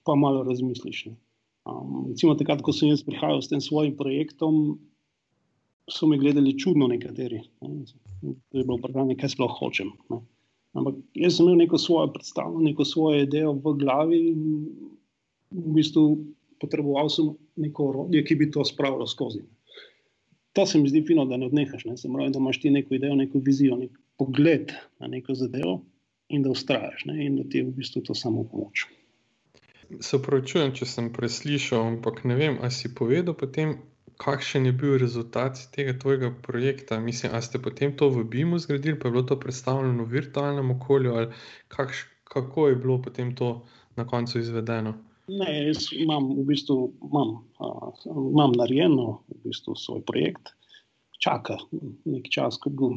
[0.07, 1.09] pa malo razmisliš.
[1.67, 4.79] Um, recimo, takrat, ko sem jaz prihajal s tem svojim projektom,
[5.91, 7.41] so me gledali čudno nekateri.
[7.61, 7.85] Ne.
[8.21, 9.91] To je bilo vprašanje, kaj sploh hočem.
[10.09, 10.21] Ne.
[10.73, 14.45] Ampak jaz sem imel neko svojo predstavo, neko svojo idejo v glavi in
[15.51, 16.05] v bistvu
[16.61, 19.43] potreboval sem neko orodje, ki bi to spravilo skozi.
[20.53, 21.85] To se mi zdi fino, da ne odnehaš.
[21.85, 21.97] Ne.
[22.13, 25.81] Pravi, da imaš ti neko idejo, neko vizijo, nek pogled na neko zadevo
[26.29, 27.25] in da ustrajaš ne.
[27.25, 28.87] in da ti je v bistvu to samo pomoč.
[29.99, 33.75] Se upravičujem, če sem preslišal, ampak ne vem, ali si povedal potem,
[34.17, 36.99] kakšen je bil rezultat tega tvojega projekta.
[36.99, 40.71] Mislim, ali ste potem to v BIM-u zgradili, pa je bilo to predstavljeno v virtualnem
[40.71, 41.27] okolju, ali
[41.67, 43.63] kakš, kako je bilo potem to
[43.95, 44.93] na koncu izvedeno?
[45.27, 50.51] Ne, jaz imam v bistvu imam, uh, imam narejeno v bistvu svoj projekt,
[51.23, 51.57] čaka
[52.05, 52.89] nekaj časa, ko, bo,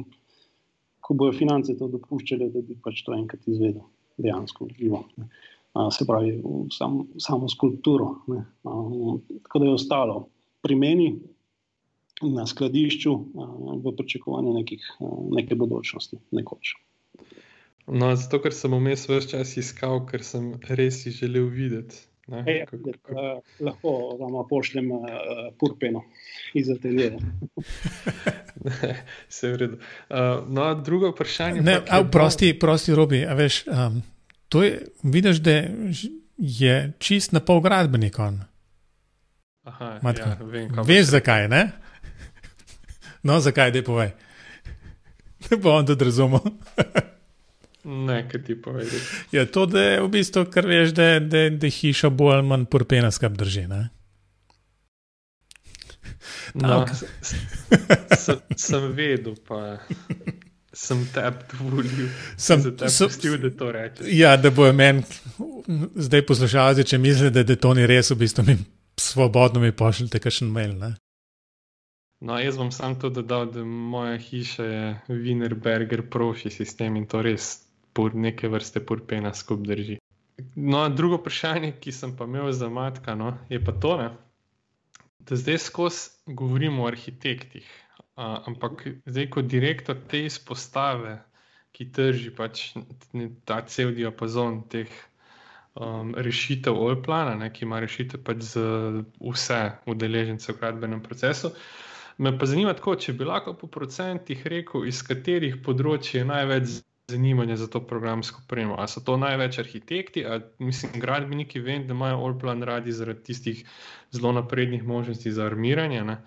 [1.00, 3.84] ko bojo finance to dopuščale, da bi pač to enkrat izvedel,
[4.18, 5.04] dejansko živo.
[5.16, 6.40] Uh, se pravi,
[6.74, 8.16] sam, samo skulpturo.
[8.32, 8.42] Ne.
[8.64, 10.24] Tako da je ostalo
[10.62, 11.08] pri meni
[12.22, 13.12] na skladišču
[13.84, 14.84] v pričakovanju nekih,
[15.36, 16.74] neke bodočnosti, nekoč.
[17.86, 22.06] No, zato, ker sem vmes vse čas iskal, ker sem res želel videti.
[22.26, 23.12] Ne, e, kako, kako...
[23.12, 25.04] Uh, lahko vam pošljem uh,
[25.60, 26.02] purpeno
[26.58, 27.20] iz ateljeja.
[29.30, 29.78] Vse v redu.
[29.78, 31.62] Uh, no, drugo vprašanje.
[31.62, 33.62] Ne, a, prosti, prosti, Robi, a veš.
[33.70, 34.02] Um,
[34.48, 35.64] To je, vidiš, da
[36.38, 38.16] je čist na pol gradbenik.
[39.66, 41.72] Aha, ja, vem, Veš zakaj, ne?
[43.26, 44.12] No, zakaj, da povej.
[45.50, 46.40] Ne bo on tudi razumel.
[47.84, 48.86] ne, kaj ti povej.
[49.34, 51.18] Ja, to, da je v bistvu, kar veš, da,
[51.50, 53.66] da hiša bolj ali manj purpena skrb drži.
[53.66, 53.88] Ne?
[56.54, 56.84] No,
[57.22, 59.78] sem, sem vedel, pa
[60.72, 64.06] sem tebi dovolil, sem te pustil, da to rečeš.
[64.14, 65.02] Ja, da bojo meni
[65.94, 68.58] zdaj poslušalci, če mislijo, da, da to ni res, v bistvu mi
[69.00, 70.74] svobodno mi pošljete kakšen mail.
[70.78, 70.94] Ne?
[72.20, 77.22] No, jaz bom sam to dodal, da moja hiša je Wienerberger profi sistem in to
[77.22, 79.98] res pod neke vrste purpena skup drži.
[80.56, 84.08] No, drugo vprašanje, ki sem pa imel za matka, no, je pa to, ne,
[85.18, 87.68] da zdaj skozi govorimo o arhitektih
[88.16, 91.18] ampak zdaj, kot direktor te izpostave,
[91.76, 92.72] ki drži pač
[93.44, 94.88] ta cel diapazon teh
[95.76, 98.66] um, rešitev OLPLANA, ki ima rešitev pač za
[99.20, 101.52] vse udeležence v gradbenem procesu.
[102.18, 106.78] Me pa zanima, tako, če bi lahko po procentih rekel, iz katerih področji je največ
[107.12, 108.78] zanimanja za to programsko opremo.
[108.80, 113.62] Ali so to največ arhitekti, ali mislim, gradbeniki, vem, da imajo OLPLAN radi zaradi tistih
[114.16, 116.02] zelo naprednih možnosti za armiranje.
[116.04, 116.18] Ne?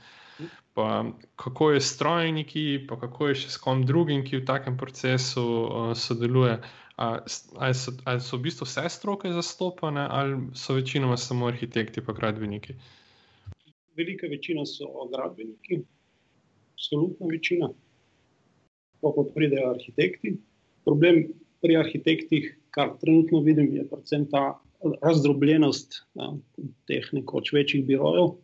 [0.80, 4.78] pa kako je s strojniki, pa kako je še s kom drugim, ki v takem
[4.80, 6.60] procesu uh, sodeluje.
[7.00, 12.16] Ali so, ali so v bistvu vse stroke zastopane, ali so večinoma samo arhitekti in
[12.16, 12.74] gradbeniki?
[13.96, 15.80] Velika večina so gradbeniki,
[16.74, 17.70] absolutna večina,
[19.02, 20.34] pa pa pridejo arhitekti.
[20.84, 21.24] Problem
[21.62, 24.60] pri arhitektih, kar trenutno vidim, je predvsem ta
[25.02, 26.34] razdrobljenost ja,
[26.88, 28.36] teh nekoč večjih birojev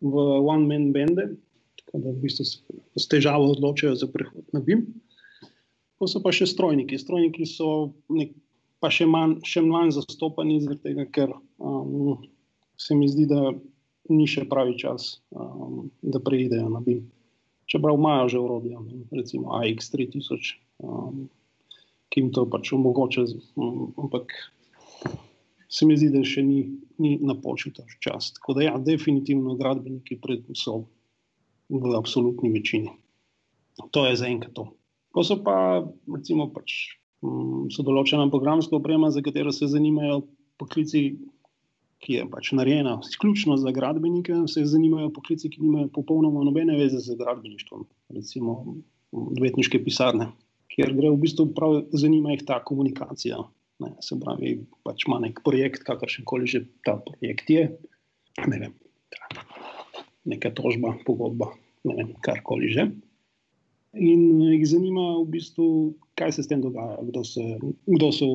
[0.00, 1.28] v one-man bende,
[1.82, 2.48] tako da v bistvu
[2.96, 4.86] s težavo odločajo za prehod na BIM.
[5.98, 6.98] Pa so pa še strojniki.
[7.00, 8.34] Strojniki so nek,
[8.82, 12.20] pa še manj, še manj zastopani, tega, ker um,
[12.78, 13.50] se mi zdi, da
[14.08, 17.02] ni še pravi čas, um, da preidejo na BIM.
[17.68, 18.78] Čeprav imajo že urodja,
[19.12, 21.26] recimo AX3000, um,
[22.08, 23.26] ki jim to pač omogoča,
[23.60, 24.32] um, ampak
[25.68, 26.62] se mi zdi, da še ni,
[27.02, 28.32] ni napočil ta čas.
[28.38, 30.16] Tako da, ja, definitivno gradbeniki
[30.56, 30.86] so
[31.68, 32.94] v absolutni večini.
[33.92, 34.77] To je za enkrat to.
[35.18, 36.94] Ko so pa, recimo, pač,
[37.26, 40.20] um, so določena programska oprema, za katero se zanimajo
[40.62, 41.00] poklici,
[41.98, 47.00] ki je pač narejena izključno za gradbenike, se zanimajo poklici, ki nimajo popolnoma nobene veze
[47.02, 47.82] z gradbeništvom,
[48.14, 48.54] recimo
[49.10, 50.28] odvetniške pisarne,
[50.70, 53.42] kjer gre v bistvu prav zanima jih ta komunikacija.
[53.82, 54.54] Ne, se pravi,
[54.86, 57.66] pač ima nek projekt, kakršen koli že ta projekt je.
[58.46, 58.78] Ne vem,
[60.30, 61.50] neka tožba, pogodba,
[61.90, 62.86] ne vem, karkoli že.
[63.98, 65.68] In jih zanima v bistvu
[66.18, 67.42] kaj se s tem dogaja, kdo, se,
[67.86, 68.28] kdo so,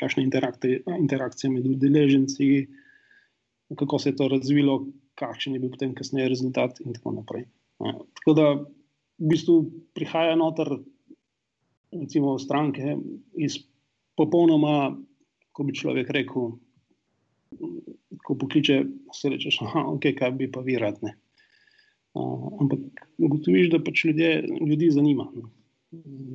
[0.00, 2.66] kakšne interakcije, interakcije med udeleženci,
[3.78, 4.78] kako se je to razvilo,
[5.18, 7.48] kakšen je bil potem kasneje rezultat, in tako naprej.
[8.20, 9.58] Tako da v bistvu
[9.96, 10.76] prihaja noter,
[11.92, 12.96] recimo, stranke
[13.36, 13.60] iz
[14.18, 14.92] popolnoma,
[15.52, 16.52] ko bi človek rekel,
[18.24, 18.82] ko pokliče,
[19.14, 21.00] se rečeš, da okay, kaj bi pa vi rad.
[22.18, 24.30] Uh, ampak ugotoviš, da pač ljudje,
[24.66, 25.28] ljudi zanima.
[25.34, 25.46] Ne.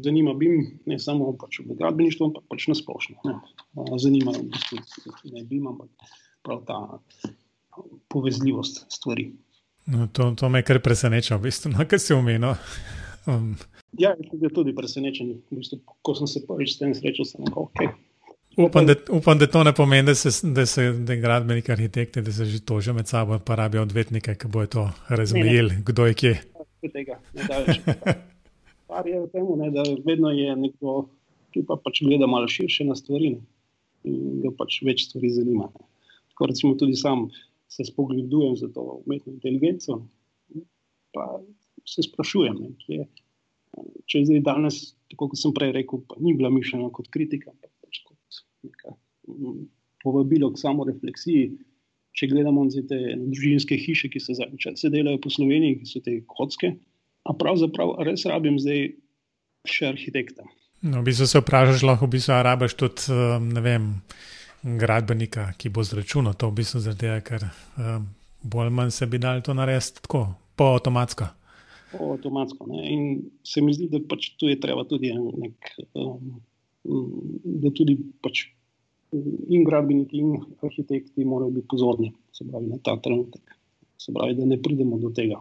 [0.04, 3.20] Zanima bi jim ne samo pač v gradbeništvu, ampak pač na splošno.
[3.24, 4.80] Uh, zanima v bistvu
[5.36, 6.80] ne bi jim, ampak prav ta
[8.14, 9.32] povezljivost stvari.
[9.86, 12.56] No, to, to me kar preseneča, v bistvu, no, kaj si omenil.
[13.24, 13.54] Um.
[13.96, 14.10] Ja,
[14.52, 15.30] tudi presenečen.
[15.48, 17.88] V bistvu, ko sem se prvič s tem srečal, sem rekel, okay,
[18.58, 22.32] Upam da, upam, da to ne pomeni, da se, da se da gradbeniki, arhitekti, da
[22.32, 26.36] se že tožijo med sabo, pa rabijo odvetnike, ki bojo to razumeli, kdo je kje.
[28.88, 31.08] Par je v tem, da vedno je nekdo,
[31.54, 33.42] ki pa pač gleda malo širše na stvari ne?
[34.04, 35.72] in ga pač več stvari zanima.
[35.74, 35.88] Ne?
[36.34, 37.30] Tako recimo tudi sam
[37.70, 40.04] se spogledujem za to umetno inteligenco,
[41.14, 41.42] pa
[41.90, 43.06] se sprašujem, ne, kje,
[44.06, 47.54] če je zdaj danes, tako kot sem prej rekel, pa ni bila mišljena kot kritika,
[47.54, 47.73] mm,
[50.04, 51.54] povabilo k samo refleksiji.
[52.14, 56.76] Če gledamo te družinske hiše, ki se zadnjič delajo po Sloveniji, ki so te kocke,
[57.26, 58.92] a pravzaprav res rabim zdaj
[59.66, 60.46] še arhitekta.
[60.84, 63.88] No, v bistvu se vprašaš, lahko bi se rabaš tudi, um, ne vem,
[64.64, 67.48] gradbenika, ki bo zračunal to, v bistvu zaradi tega, ker
[67.82, 68.06] um,
[68.44, 70.26] bolj manj se bi dal to narediti tako,
[70.60, 71.30] po avtomatsko.
[71.94, 72.68] Po avtomatsko.
[72.70, 72.84] Ne?
[72.94, 73.04] In
[73.48, 75.74] se mi zdi, da pač tu je treba tudi nek.
[75.96, 76.44] Um,
[76.84, 78.48] da tudi pač
[79.48, 82.14] in gradbeniki, in arhitekti morajo biti pozorni
[82.50, 83.58] pravi, na ta trenutek.
[83.98, 85.40] Se pravi, da ne pridemo do tega.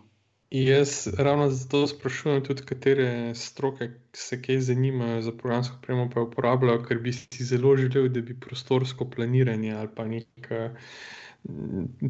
[0.52, 6.82] Jaz ravno zato sprašujem, tudi katere stroke se kaj zanimajo za programsko premo, pa uporabljajo,
[6.84, 10.68] ker bi si zelo želel, da bi prostorsko planiranje ali pa nekaj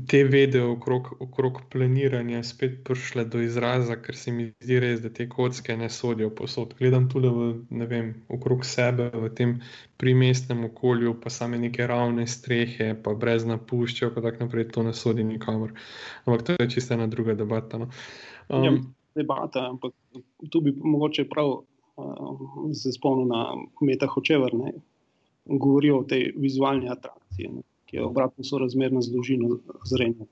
[0.09, 5.09] te vede okrog, okrog planiranja spet prišle do izraza, ker se mi zdi res, da
[5.09, 6.75] te kocke ne sodijo posod.
[6.79, 7.47] Gledam tudi v,
[7.89, 9.55] vem, okrog sebe, v tem
[9.97, 14.93] primestnem okolju, pa same neke ravne strehe, pa brez napuščajo, pa tako naprej, to ne
[14.93, 15.73] sodi nikamor.
[16.27, 17.81] Ampak to je čisto ena druga debata.
[17.81, 17.89] No.
[18.53, 18.77] Um, ja,
[19.23, 19.97] debata, ampak
[20.53, 23.47] tu bi mogoče prav uh, se spomnil na
[23.81, 24.77] Meta Hočever, ne,
[25.49, 27.49] govorijo o tej vizualni atrakciji.
[27.49, 30.25] Ne ki je obratno sorazmerna z dolžino zrenja.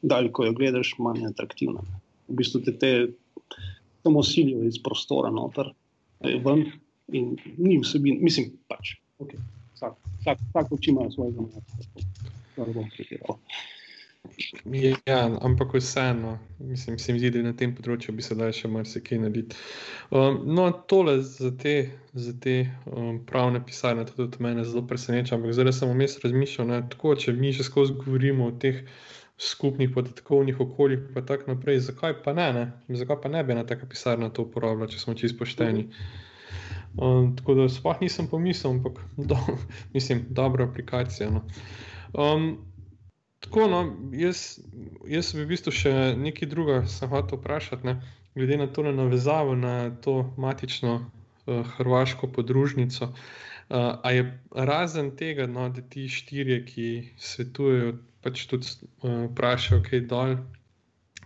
[0.00, 1.82] Dalje, ko jo gledaš, manj je atraktivna.
[2.28, 2.92] V bistvu te, te
[4.00, 5.68] samo silijo iz prostora noter,
[6.24, 6.64] ven
[7.12, 8.94] in ni vsebin, mislim, pač.
[9.20, 9.44] Okay.
[9.74, 11.60] Vsak, vsak, vsak oči ima mnenja.
[12.56, 13.36] To ne bom pretiral.
[15.06, 18.70] Ja, ampak vseeno, mislim, se mi zdi, da na tem področju bi se dal še
[18.72, 19.58] marsikaj narediti.
[20.10, 21.74] Um, no, tole za te,
[22.14, 25.36] za te um, pravne pisarne, to tudi mene zelo preseneča.
[25.36, 28.82] Ampak zdaj sem vmes razmišljal, da tako, če mi že skozi govorimo o teh
[29.42, 32.66] skupnih podatkovnih okoljih, pa tako naprej, zakaj pa ne, ne?
[33.02, 35.88] Zakaj pa ne bi ena taka pisarna to uporabljala, če smo čisto pošteni.
[37.00, 39.38] Um, tako da sploh nisem pomislil, ampak do,
[39.96, 41.30] mislim, dobra aplikacija.
[41.32, 41.42] No.
[42.12, 42.52] Um,
[43.42, 43.80] Tako, no,
[44.14, 44.60] jaz,
[45.10, 47.96] jaz bi v bistvu še nekaj drugega sem hotel vprašati, ne,
[48.38, 53.10] glede na to navezavo na to matično uh, hrvaško podružnico.
[53.10, 58.70] Uh, a je razen tega, no, da ti štirje, ki svetujejo, pač tudi
[59.02, 60.34] uh, vprašajo, kaj je dol,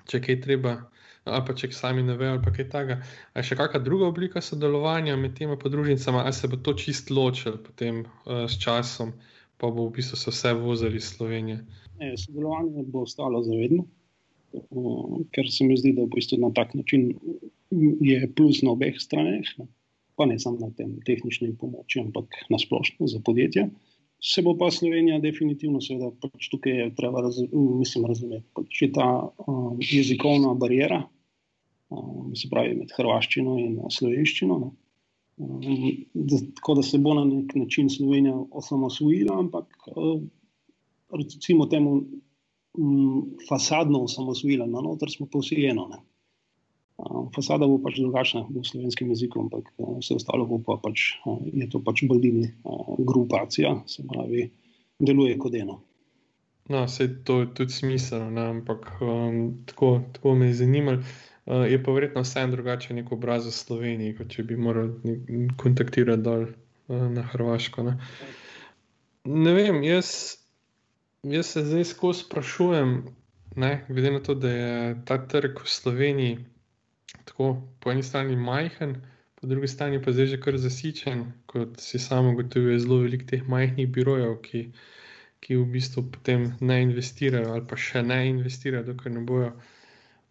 [0.08, 0.76] če kaj treba,
[1.26, 3.00] ali pa če sami ne vejo, ali kaj takega.
[3.34, 7.12] A je še kakšna druga oblika sodelovanja med temi podružnicami, ali se bo to čist
[7.12, 9.12] ločilo potem uh, s časom,
[9.56, 11.64] pa bo v bistvu se vse vozili iz Slovenije.
[12.00, 13.86] Ne, sodelovanje bo ostalo zavedno,
[15.32, 17.14] ker se mi zdi, da v na tak način
[18.00, 19.48] je plus na obeh straneh,
[20.16, 23.68] pa ne samo na tem tehničnem pomoči, ampak na splošno za podjetja.
[24.20, 28.88] Se bo pa Slovenija definitivno, seveda, pač tukaj je treba raz, mislim, razumeti, pač je
[28.92, 29.08] ta
[29.44, 31.02] um, jezikovna barijera,
[31.92, 34.58] um, se pravi med hrvaščino in slovenščino.
[34.64, 34.72] Ne.
[35.36, 39.66] Da, tako da se bo na nek način Slovenija osamosvojila, ampak
[39.96, 40.30] um,
[41.12, 41.96] recimo temu,
[42.78, 45.88] m, fasadno osamosvojila, no, noter smo pa vsi eno.
[45.92, 46.00] Ne.
[47.34, 49.68] Fasada bo pač drugačna v slovenskem jeziku, ampak
[50.00, 51.10] vse ostalo pa pač,
[51.52, 52.48] je to pač bldini
[52.98, 54.48] grupacija, se pravi,
[54.98, 55.82] deluje kot eno.
[56.72, 58.46] No, vse to je tudi smiselno, ne?
[58.56, 61.04] ampak um, tako, tako me je zanimalo.
[61.46, 66.22] Uh, je pa verjetno vseeno drugače nek obraz v Sloveniji, kot če bi morali kontaktirati
[66.22, 67.86] dol uh, na Hrvaško.
[67.86, 67.94] Ne?
[69.30, 70.10] ne vem, jaz
[71.32, 73.06] jaz se zdaj skozi sprašujem,
[73.56, 76.38] ne, glede na to, da je ta trg v Sloveniji
[77.24, 78.96] tako po eni strani majhen,
[79.34, 83.26] po drugi strani pa zdaj že kar zasičen, kot si samo gotovi, je zelo veliko
[83.30, 84.62] teh majhnih birojev, ki,
[85.40, 89.52] ki v bistvu potem ne investirajo ali pa še ne investirajo, dokler ne bojo,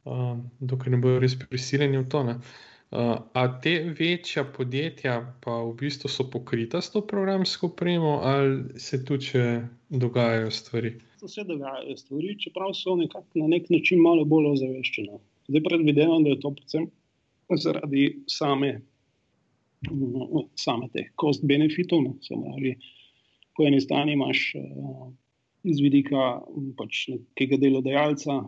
[0.05, 2.23] um, dokler ne bojo res prisiljeni v to.
[2.23, 2.39] Ne.
[2.95, 8.79] Uh, a te večja podjetja pa v bistvu so pokrita s to programsko opremo, ali
[8.79, 10.93] se tu še dogajajo stvari?
[11.25, 15.17] Se dogajajo stvari, čeprav so nekak, na nek način malo bolj ozaveščene.
[15.49, 16.87] Zdaj predvidevam, da je to predvsem
[17.61, 18.71] zaradi same,
[20.57, 22.05] same teh cost-benefitov.
[23.55, 25.09] Po eni strani imaš uh,
[25.65, 26.39] iz vidika
[26.77, 28.43] pač nekega delodajalca,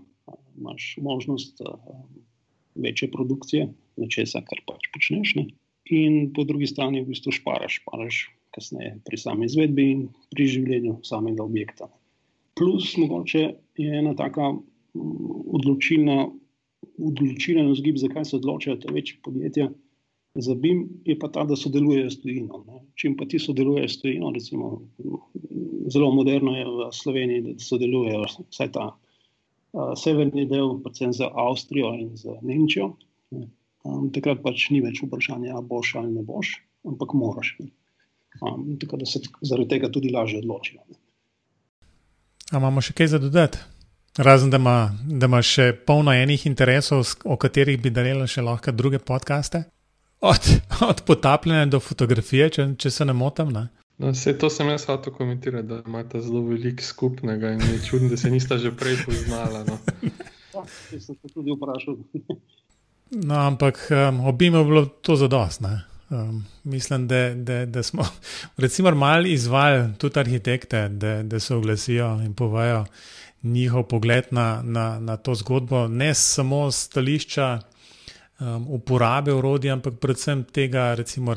[0.58, 1.76] imaš možnost uh,
[2.76, 5.36] večje produkcije nečesa, kar pač počneš.
[5.36, 5.47] Ne?
[5.93, 8.24] In po drugi strani v bistvu šparaš, šparaš
[8.55, 10.01] kasneje pri sami izvedbi in
[10.34, 11.88] pri življenju samega objekta.
[12.58, 13.43] Plus, mogoče
[13.78, 14.51] je ena taka
[14.97, 16.26] odločilna
[16.97, 19.70] odločilen vzgib, zakaj se odločajo te večje podjetja
[20.38, 22.64] za BIM, je pa ta, da sodelujejo s tujino.
[22.68, 22.82] Ne.
[22.95, 24.70] Čim pa ti sodelujejo s tujino, recimo,
[25.93, 28.91] zelo moderno je v Sloveniji, da sodelujejo vsaj ta
[29.95, 32.95] severni del, predvsem z Avstrijo in z Nemčijo.
[33.88, 36.57] Um, takrat pač ni več vprašanje, ali boš ali ne boš,
[36.88, 37.53] ampak moraš.
[38.41, 40.82] Um, tako da se zaradi tega tudi lažje odločijo.
[42.51, 43.63] Ali imamo še kaj za dodati?
[44.18, 48.74] Razen da ima, da ima še polno enih interesov, o katerih bi delila še lahko
[48.74, 49.68] druge podkaste.
[50.26, 50.49] Od,
[50.89, 53.53] od potapljanja do fotografije, če, če se ne motim.
[53.53, 53.68] Ne?
[53.98, 58.10] No, vse to sem jaz hotel komentirati, da imate zelo veliko skupnega in je čudno,
[58.10, 59.64] da se nista že prej poznala.
[59.66, 59.80] No.
[60.54, 61.98] Ja, sem se tudi vprašal.
[63.12, 65.80] no, ampak um, obima je bilo to zadostno.
[66.10, 68.06] Um, mislim, da, da, da smo
[68.58, 72.86] recimo malo izvajali tudi arhitekte, da, da se oglasijo in povajo
[73.43, 77.60] njihov pogled na, na, na to zgodbo, ne samo stališča
[78.39, 81.36] um, uporabe urodja, ampak predvsem tega, recimo,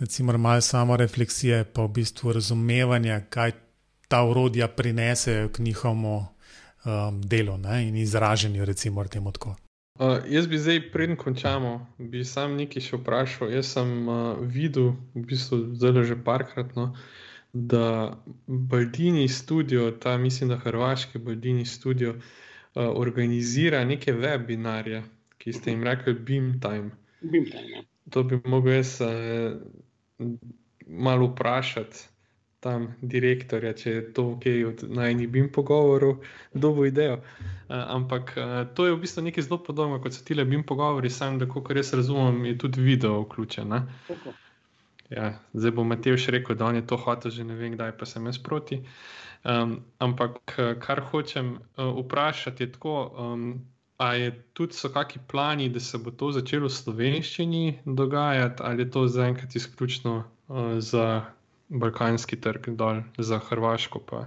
[0.00, 3.52] recimo malo samo refleksije, pa v bistvu razumevanja, kaj
[4.08, 9.56] ta urodja prinesejo k njihovemu um, delu ne, in izraženju, recimo, temu tako.
[9.98, 13.52] Uh, jaz bi zdaj, preden končamo, bi sam nekaj še vprašal.
[13.54, 16.90] Jaz sem uh, videl, v bistvu, zelo že parkrat, no,
[17.52, 18.16] da
[18.46, 25.04] Baldini studio, ta mislim, da hrvaški Baldini studio, uh, organizira neke webinarje,
[25.38, 26.90] ki ste jim rekli Beamtime.
[27.22, 27.84] Beamtime ja.
[28.10, 30.28] To bi mogel jaz uh,
[30.86, 32.10] malo vprašati.
[32.64, 34.46] Tam direktorja, če je to ok,
[34.88, 36.14] na eni bim pogovoru,
[36.54, 37.18] dobro idejo.
[37.68, 40.62] Uh, ampak uh, to je v bistvu nekaj zelo podobnega kot so ti le bim
[40.64, 43.76] pogovori, samo da, kot jaz razumem, je tudi video vključen.
[45.12, 47.92] Ja, zdaj bo Matej še rekel, da on je to hotel, že ne vem, kdaj
[48.00, 48.80] pa sem jaz proti.
[49.44, 53.44] Um, ampak kar hočem uh, vprašati, je tako, um,
[53.96, 58.82] ali je tudi so kakšni plani, da se bo to začelo v slovenščini dogajati, ali
[58.82, 61.24] je to zaenkrat izključno uh, za
[61.68, 64.02] balkanski trg, dol za Hrvaško.
[64.06, 64.26] Pa.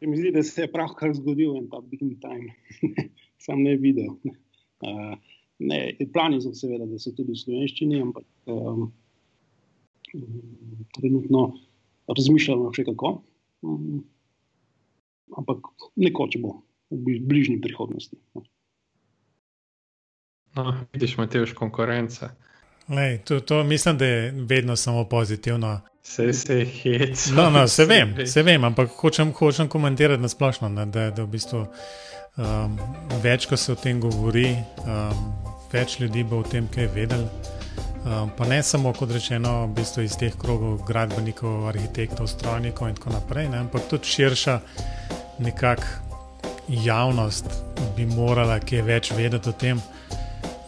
[0.00, 2.54] Mi zdi, da se je pravkar zgodil en ta big time,
[3.44, 4.16] sam ne videl.
[4.80, 5.18] Uh,
[5.58, 5.82] ne,
[6.12, 8.24] plani so seveda, da se tudi v slovenščini, ampak.
[8.46, 8.90] Um,
[10.96, 11.52] trenutno
[12.08, 13.20] razmišljamo še kako.
[13.62, 14.00] Um,
[15.38, 15.68] ampak
[16.00, 16.56] nekoč bo
[16.90, 18.16] v bližnji prihodnosti.
[20.54, 22.28] No, vidiš, imaš konkurence.
[22.88, 25.80] Lej, to, to mislim, da je vedno samo pozitivno.
[26.02, 30.68] Se, se, hec, no, no, se, vem, se vem, ampak hočem, hočem komentirati na splošno,
[30.68, 31.66] ne, da, da v bistvu,
[32.36, 32.78] um,
[33.22, 35.22] več, ko se o tem govori, um,
[35.72, 37.28] več ljudi bo o tem kaj vedeli.
[38.00, 42.98] Um, pa ne samo, kot rečeno, v bistvu iz teh krogov gradbenikov, arhitektov, strojnikov in
[42.98, 44.60] tako naprej, ne, ampak tudi širša
[45.38, 46.09] nekakšna
[46.70, 47.46] javnost
[47.96, 49.80] bi morala kaj več vedeti o tem.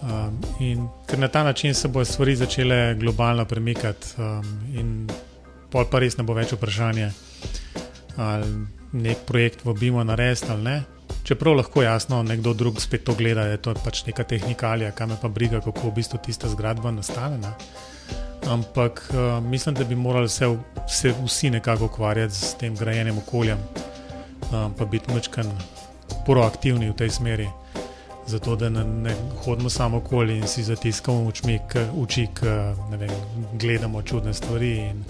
[0.02, 5.10] Um, in ker na ta način se bodo stvari začele globalno premikati, um, in
[5.70, 7.10] pol pa res ne bo več vprašanje,
[8.16, 8.48] ali
[8.92, 10.82] nek projekt vabimo narediti ali ne.
[11.22, 15.28] Čeprav lahko jasno nekdo drug spet to gleda, je to pač neka tehnikalija, kam pa
[15.28, 17.38] briga, kako v bistvu tista zgradba nastane.
[17.38, 17.52] Ne?
[18.50, 20.50] Ampak uh, mislim, da bi morali se,
[20.88, 23.56] se vsi nekako ukvarjati s tem grajenjem okolja,
[24.50, 25.46] um, pa biti močkan
[26.26, 27.48] proaktivni v tej smeri.
[28.26, 29.14] Zato, da ne, ne
[29.44, 31.26] hodimo samo okoli in si zatiskamo
[31.98, 32.46] oči, ki
[33.58, 35.04] gledamo čudne stvari in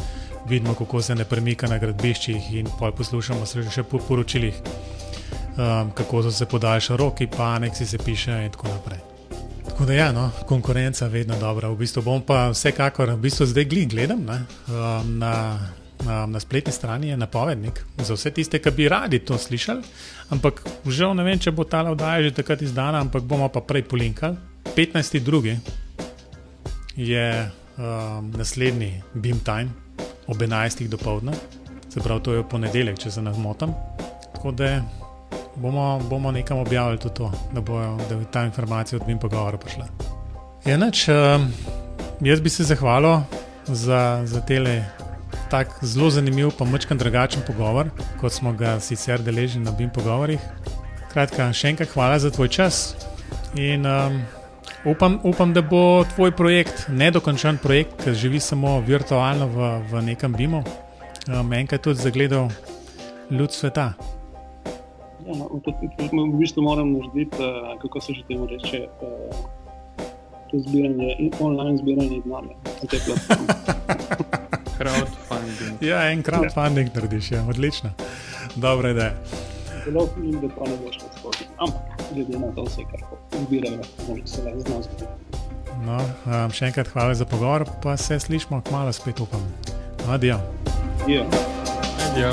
[0.49, 4.55] vidimo, kako se ne premika na gradbiščih, in pa poslušamo še po poročilih
[5.57, 8.99] um, kako so se podaljšali roki, pa aneksi se piše in tako naprej.
[9.69, 11.69] Tako da, ja, no, konkurenca je vedno dobra.
[11.69, 15.59] V bistvu bom pa vsekakor, v bistvu zdaj gledam ne, um, na,
[16.07, 19.83] na, na spletni strani, je napovednik za vse tiste, ki bi radi to slišali.
[20.31, 23.85] Ampak žal ne vem, če bo ta oddaja že takrat izdana, ampak bomo pa prej
[23.89, 24.37] polinkali.
[24.77, 25.57] 15.2.
[26.97, 29.69] je um, naslednji Beam Time
[30.27, 30.89] ob 11.
[30.89, 31.33] do povdne,
[31.89, 33.75] se pravi, to je ponedeljek, če se ne motim.
[34.33, 34.81] Tako da
[35.57, 39.87] bomo, bomo nekam objavili tudi to, da bo da ta informacija od Beam pogovora prišla.
[40.65, 41.53] Enač, um,
[42.21, 43.21] jaz bi se zahvalil
[43.67, 45.02] za, za tele.
[45.53, 47.91] Tak zelo zanimiv, pa močkan drugačen pogovor,
[48.21, 50.41] kot smo ga sicer deležni na BIM pogovorih.
[51.13, 52.79] Kratka, še enkrat hvala za tvoj čas
[53.53, 54.23] in um,
[54.83, 60.33] Upam, upam, da bo tvoj projekt nedokončen projekt, ki živi samo virtualno v, v nekem
[60.35, 60.63] bimu,
[61.29, 62.49] um, enkrat tudi zagledal
[63.31, 63.93] ljud sveta.
[65.23, 65.61] Ja, no,
[66.33, 72.57] v bistvu moram narediti, uh, kako se že temu reče, uh, zbiranje, online zbiranje denarja
[72.65, 74.59] na tej platformi.
[74.79, 75.83] crowdfunding.
[75.83, 76.95] Ja, en crowdfunding ja.
[76.95, 77.91] narediš, ja, odlično.
[78.57, 79.13] Dobro je.
[79.85, 81.49] Zelo vpliv, da pa ne boš več skozi.
[81.59, 83.01] Ampak, glede na to, vse, kar
[84.09, 85.11] može se le znati.
[85.83, 89.43] No, um, še enkrat hvala za pogovor, pa se slišmo, kmalo spet upam.
[90.09, 90.39] Adijo.
[91.09, 91.27] Yeah.
[92.11, 92.31] Adijo.